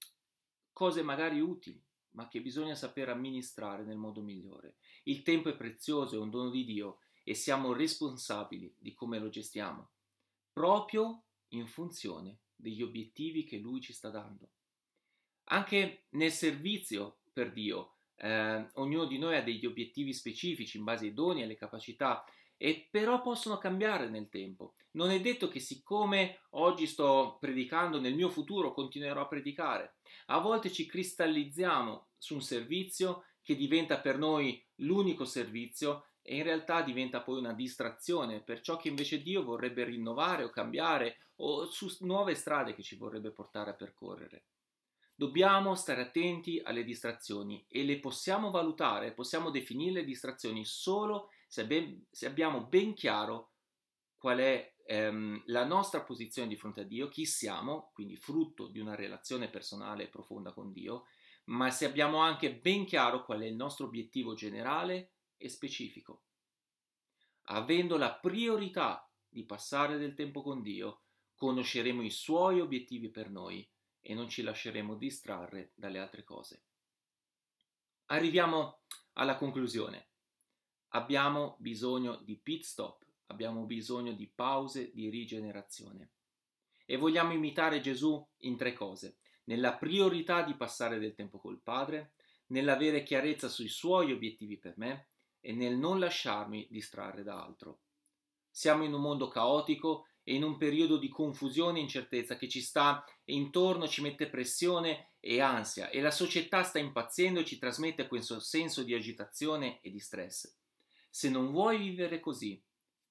cose 0.74 1.02
magari 1.02 1.40
utili, 1.40 1.82
ma 2.12 2.28
che 2.28 2.42
bisogna 2.42 2.76
saper 2.76 3.10
amministrare 3.10 3.84
nel 3.84 3.98
modo 3.98 4.22
migliore. 4.22 4.76
Il 5.04 5.22
tempo 5.24 5.50
è 5.50 5.56
prezioso, 5.56 6.16
è 6.16 6.20
un 6.20 6.30
dono 6.30 6.50
di 6.50 6.66
Dio 6.66 7.00
e 7.24 7.34
siamo 7.34 7.74
responsabili 7.74 8.74
di 8.78 8.94
come 8.94 9.20
lo 9.20 9.30
gestiamo, 9.30 9.90
proprio 10.52 11.24
in 11.50 11.68
funzione 11.68 12.40
degli 12.56 12.82
obiettivi 12.82 13.44
che 13.44 13.58
Lui 13.58 13.82
ci 13.82 13.94
sta 13.94 14.10
dando. 14.10 14.50
Anche 15.52 16.06
nel 16.10 16.32
servizio 16.32 17.20
per 17.32 17.52
Dio, 17.52 17.96
eh, 18.16 18.70
ognuno 18.74 19.06
di 19.06 19.18
noi 19.18 19.38
ha 19.38 19.42
degli 19.42 19.66
obiettivi 19.66 20.14
specifici 20.14 20.78
in 20.78 20.84
base 20.84 21.06
ai 21.06 21.14
doni 21.14 21.42
e 21.42 21.44
alle 21.46 21.56
capacità 21.56 22.24
e 22.62 22.90
però 22.92 23.22
possono 23.22 23.58
cambiare 23.58 24.10
nel 24.10 24.28
tempo. 24.28 24.74
Non 24.92 25.12
è 25.12 25.22
detto 25.22 25.48
che 25.48 25.62
siccome 25.62 26.42
oggi 26.52 26.88
sto 26.88 27.38
predicando, 27.40 28.02
nel 28.02 28.16
mio 28.16 28.28
futuro 28.28 28.74
continuerò 28.74 29.22
a 29.22 29.28
predicare. 29.28 29.96
A 30.28 30.40
volte 30.40 30.70
ci 30.70 30.86
cristallizziamo 30.86 32.10
su 32.18 32.34
un 32.34 32.42
servizio 32.42 33.24
che 33.42 33.56
diventa 33.56 34.00
per 34.00 34.18
noi 34.18 34.62
l'unico 34.76 35.24
servizio 35.24 36.08
e 36.22 36.36
in 36.36 36.44
realtà 36.44 36.82
diventa 36.82 37.22
poi 37.22 37.40
una 37.40 37.54
distrazione 37.54 38.42
per 38.42 38.60
ciò 38.60 38.76
che 38.76 38.90
invece 38.90 39.22
Dio 39.22 39.42
vorrebbe 39.44 39.86
rinnovare 39.86 40.44
o 40.44 40.50
cambiare 40.50 41.30
o 41.38 41.66
su 41.66 41.90
nuove 42.02 42.36
strade 42.36 42.76
che 42.76 42.84
ci 42.84 42.98
vorrebbe 42.98 43.32
portare 43.32 43.70
a 43.70 43.76
percorrere. 43.76 44.44
Dobbiamo 45.16 45.76
stare 45.76 46.02
attenti 46.02 46.62
alle 46.64 46.84
distrazioni 46.84 47.66
e 47.70 47.84
le 47.84 48.00
possiamo 48.00 48.52
valutare, 48.52 49.14
possiamo 49.14 49.50
definire 49.50 49.94
le 49.94 50.04
distrazioni 50.04 50.66
solo 50.66 51.30
se, 51.50 51.66
ben, 51.66 52.06
se 52.12 52.28
abbiamo 52.28 52.66
ben 52.66 52.94
chiaro 52.94 53.54
qual 54.20 54.38
è 54.38 54.76
ehm, 54.86 55.42
la 55.48 55.66
nostra 55.66 56.04
posizione 56.04 56.48
di 56.48 56.56
fronte 56.56 56.82
a 56.82 56.84
Dio, 56.84 57.10
chi 57.10 57.26
siamo, 57.26 57.90
quindi 57.92 58.16
frutto 58.16 58.68
di 58.68 58.78
una 58.78 58.94
relazione 58.94 59.50
personale 59.50 60.10
profonda 60.10 60.54
con 60.54 60.72
Dio, 60.72 61.08
ma 61.46 61.72
se 61.72 61.86
abbiamo 61.86 62.20
anche 62.20 62.56
ben 62.56 62.86
chiaro 62.86 63.26
qual 63.26 63.42
è 63.42 63.48
il 63.48 63.56
nostro 63.56 63.88
obiettivo 63.88 64.36
generale 64.36 65.14
e 65.38 65.50
specifico. 65.50 66.26
Avendo 67.46 67.98
la 67.98 68.14
priorità 68.14 69.12
di 69.28 69.44
passare 69.44 69.98
del 69.98 70.14
tempo 70.14 70.44
con 70.44 70.62
Dio, 70.62 71.02
conosceremo 71.34 72.04
i 72.04 72.12
suoi 72.12 72.60
obiettivi 72.62 73.10
per 73.10 73.32
noi 73.32 73.68
e 74.02 74.14
non 74.14 74.30
ci 74.30 74.44
lasceremo 74.44 74.94
distrarre 74.94 75.72
dalle 75.74 75.98
altre 75.98 76.24
cose. 76.24 76.66
Arriviamo 78.06 78.82
alla 79.14 79.36
conclusione. 79.36 80.09
Abbiamo 80.90 81.56
bisogno 81.60 82.16
di 82.24 82.36
pit 82.36 82.64
stop, 82.64 83.06
abbiamo 83.28 83.66
bisogno 83.66 84.14
di 84.14 84.28
pause 84.28 84.92
di 84.92 85.10
rigenerazione. 85.10 86.12
E 86.86 86.98
vogliamo 86.98 87.34
imitare 87.34 87.80
Gesù 87.80 88.26
in 88.40 88.58
tre 88.58 88.74
cose. 88.74 89.18
Nella 89.44 89.76
priorità 89.76 90.42
di 90.42 90.56
passare 90.56 90.98
del 90.98 91.14
tempo 91.14 91.40
col 91.40 91.62
Padre, 91.62 92.14
nell'avere 92.48 93.04
chiarezza 93.04 93.48
sui 93.48 93.68
suoi 93.68 94.12
obiettivi 94.12 94.58
per 94.58 94.74
me 94.78 95.10
e 95.40 95.54
nel 95.54 95.78
non 95.78 96.00
lasciarmi 96.00 96.68
distrarre 96.72 97.24
da 97.24 97.44
altro. 97.44 97.82
Siamo 98.50 98.84
in 98.84 98.94
un 98.94 99.02
mondo 99.02 99.28
caotico 99.28 100.08
e 100.24 100.34
in 100.34 100.44
un 100.44 100.58
periodo 100.58 100.98
di 100.98 101.10
confusione 101.10 101.78
e 101.78 101.84
incertezza 101.84 102.36
che 102.36 102.50
ci 102.50 102.62
sta 102.62 103.04
intorno, 103.26 103.88
ci 103.88 104.02
mette 104.02 104.28
pressione 104.28 105.12
e 105.20 105.40
ansia 105.40 105.90
e 105.90 106.02
la 106.02 106.12
società 106.12 106.64
sta 106.64 106.80
impazzendo 106.80 107.42
e 107.42 107.46
ci 107.46 107.60
trasmette 107.60 108.08
questo 108.08 108.40
senso 108.40 108.84
di 108.84 108.94
agitazione 108.96 109.80
e 109.82 109.92
di 109.92 110.00
stress. 110.00 110.58
Se 111.10 111.30
non 111.30 111.52
vuoi 111.52 111.78
vivere 111.78 112.20
così, 112.20 112.64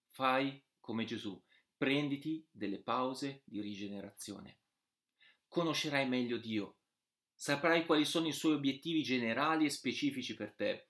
fai 0.07 0.63
come 0.81 1.05
Gesù, 1.05 1.41
prenditi 1.77 2.47
delle 2.51 2.79
pause 2.79 3.43
di 3.45 3.61
rigenerazione. 3.61 4.59
Conoscerai 5.49 6.09
meglio 6.09 6.39
Dio, 6.39 6.79
saprai 7.35 7.87
quali 7.87 8.05
sono 8.05 8.27
i 8.27 8.33
suoi 8.33 8.55
obiettivi 8.55 9.03
generali 9.03 9.65
e 9.65 9.71
specifici 9.71 10.35
per 10.35 10.55
te 10.55 10.89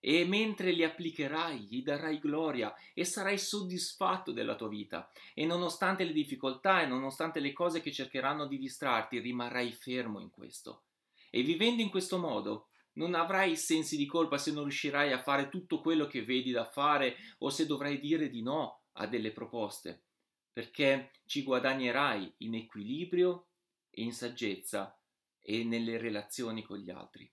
e 0.00 0.24
mentre 0.24 0.70
li 0.70 0.84
applicherai 0.84 1.66
gli 1.66 1.82
darai 1.82 2.20
gloria 2.20 2.72
e 2.94 3.04
sarai 3.04 3.36
soddisfatto 3.36 4.30
della 4.32 4.54
tua 4.54 4.68
vita 4.68 5.10
e 5.34 5.44
nonostante 5.44 6.04
le 6.04 6.12
difficoltà 6.12 6.82
e 6.82 6.86
nonostante 6.86 7.40
le 7.40 7.52
cose 7.52 7.80
che 7.80 7.90
cercheranno 7.90 8.46
di 8.46 8.58
distrarti 8.58 9.18
rimarrai 9.18 9.72
fermo 9.72 10.20
in 10.20 10.30
questo. 10.30 10.84
E 11.30 11.42
vivendo 11.42 11.82
in 11.82 11.90
questo 11.90 12.18
modo 12.18 12.67
non 12.98 13.14
avrai 13.14 13.56
sensi 13.56 13.96
di 13.96 14.06
colpa 14.06 14.38
se 14.38 14.52
non 14.52 14.64
riuscirai 14.64 15.12
a 15.12 15.22
fare 15.22 15.48
tutto 15.48 15.80
quello 15.80 16.06
che 16.06 16.24
vedi 16.24 16.50
da 16.50 16.64
fare 16.64 17.16
o 17.38 17.48
se 17.48 17.64
dovrai 17.64 18.00
dire 18.00 18.28
di 18.28 18.42
no 18.42 18.86
a 18.92 19.06
delle 19.06 19.32
proposte, 19.32 20.06
perché 20.52 21.12
ci 21.24 21.44
guadagnerai 21.44 22.34
in 22.38 22.56
equilibrio 22.56 23.50
e 23.88 24.02
in 24.02 24.12
saggezza 24.12 25.00
e 25.38 25.62
nelle 25.62 25.96
relazioni 25.96 26.62
con 26.62 26.78
gli 26.78 26.90
altri. 26.90 27.32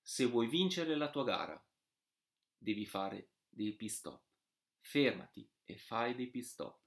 Se 0.00 0.24
vuoi 0.26 0.46
vincere 0.46 0.94
la 0.94 1.10
tua 1.10 1.24
gara, 1.24 1.66
devi 2.56 2.86
fare 2.86 3.30
dei 3.48 3.74
pit 3.74 3.90
stop. 3.90 4.22
Fermati 4.78 5.48
e 5.64 5.76
fai 5.76 6.14
dei 6.14 6.28
pit 6.28 6.44
stop. 6.44 6.80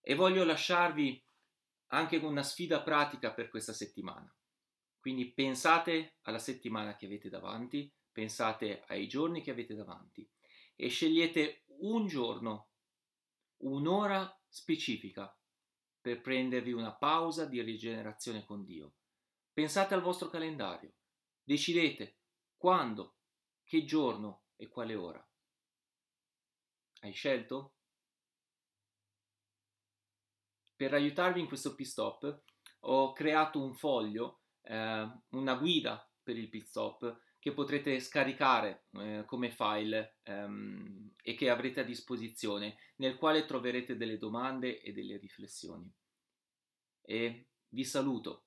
E 0.00 0.14
voglio 0.14 0.44
lasciarvi 0.44 1.20
anche 1.88 2.20
con 2.20 2.30
una 2.30 2.42
sfida 2.42 2.80
pratica 2.82 3.32
per 3.32 3.48
questa 3.48 3.72
settimana. 3.72 4.32
Quindi 5.08 5.32
pensate 5.32 6.18
alla 6.24 6.38
settimana 6.38 6.94
che 6.94 7.06
avete 7.06 7.30
davanti, 7.30 7.90
pensate 8.12 8.84
ai 8.88 9.08
giorni 9.08 9.40
che 9.40 9.50
avete 9.50 9.74
davanti 9.74 10.30
e 10.76 10.88
scegliete 10.88 11.64
un 11.78 12.06
giorno, 12.06 12.72
un'ora 13.62 14.38
specifica 14.48 15.34
per 15.98 16.20
prendervi 16.20 16.72
una 16.72 16.94
pausa 16.94 17.46
di 17.46 17.62
rigenerazione 17.62 18.44
con 18.44 18.66
Dio. 18.66 18.96
Pensate 19.50 19.94
al 19.94 20.02
vostro 20.02 20.28
calendario 20.28 20.92
Decidete 21.42 22.18
quando, 22.58 23.16
che 23.64 23.86
giorno 23.86 24.48
e 24.56 24.68
quale 24.68 24.94
ora. 24.94 25.26
Hai 27.00 27.12
scelto? 27.14 27.76
Per 30.76 30.92
aiutarvi 30.92 31.40
in 31.40 31.46
questo 31.46 31.74
pit 31.74 31.86
stop 31.86 32.42
ho 32.80 33.14
creato 33.14 33.62
un 33.62 33.74
foglio, 33.74 34.42
eh, 34.62 35.10
una 35.30 35.54
guida 35.54 36.08
per 36.22 36.36
il 36.36 36.48
pit 36.48 36.66
stop 36.66 37.20
che 37.38 37.52
potrete 37.52 38.00
scaricare 38.00 38.86
eh, 38.92 39.24
come 39.24 39.50
file 39.50 40.18
ehm, 40.24 41.14
e 41.22 41.34
che 41.34 41.50
avrete 41.50 41.80
a 41.80 41.84
disposizione, 41.84 42.76
nel 42.96 43.16
quale 43.16 43.44
troverete 43.44 43.96
delle 43.96 44.18
domande 44.18 44.80
e 44.80 44.92
delle 44.92 45.16
riflessioni. 45.18 45.90
E 47.00 47.48
vi 47.68 47.84
saluto 47.84 48.46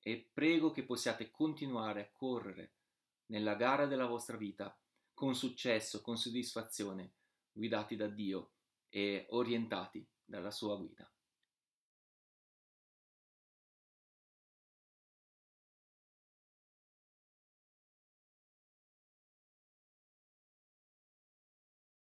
e 0.00 0.30
prego 0.32 0.72
che 0.72 0.84
possiate 0.84 1.30
continuare 1.30 2.00
a 2.00 2.10
correre 2.12 2.74
nella 3.26 3.54
gara 3.54 3.86
della 3.86 4.06
vostra 4.06 4.36
vita 4.36 4.76
con 5.12 5.34
successo, 5.34 6.00
con 6.00 6.16
soddisfazione, 6.16 7.14
guidati 7.52 7.96
da 7.96 8.08
Dio 8.08 8.54
e 8.88 9.26
orientati 9.30 10.04
dalla 10.24 10.50
sua 10.50 10.76
guida. 10.76 11.11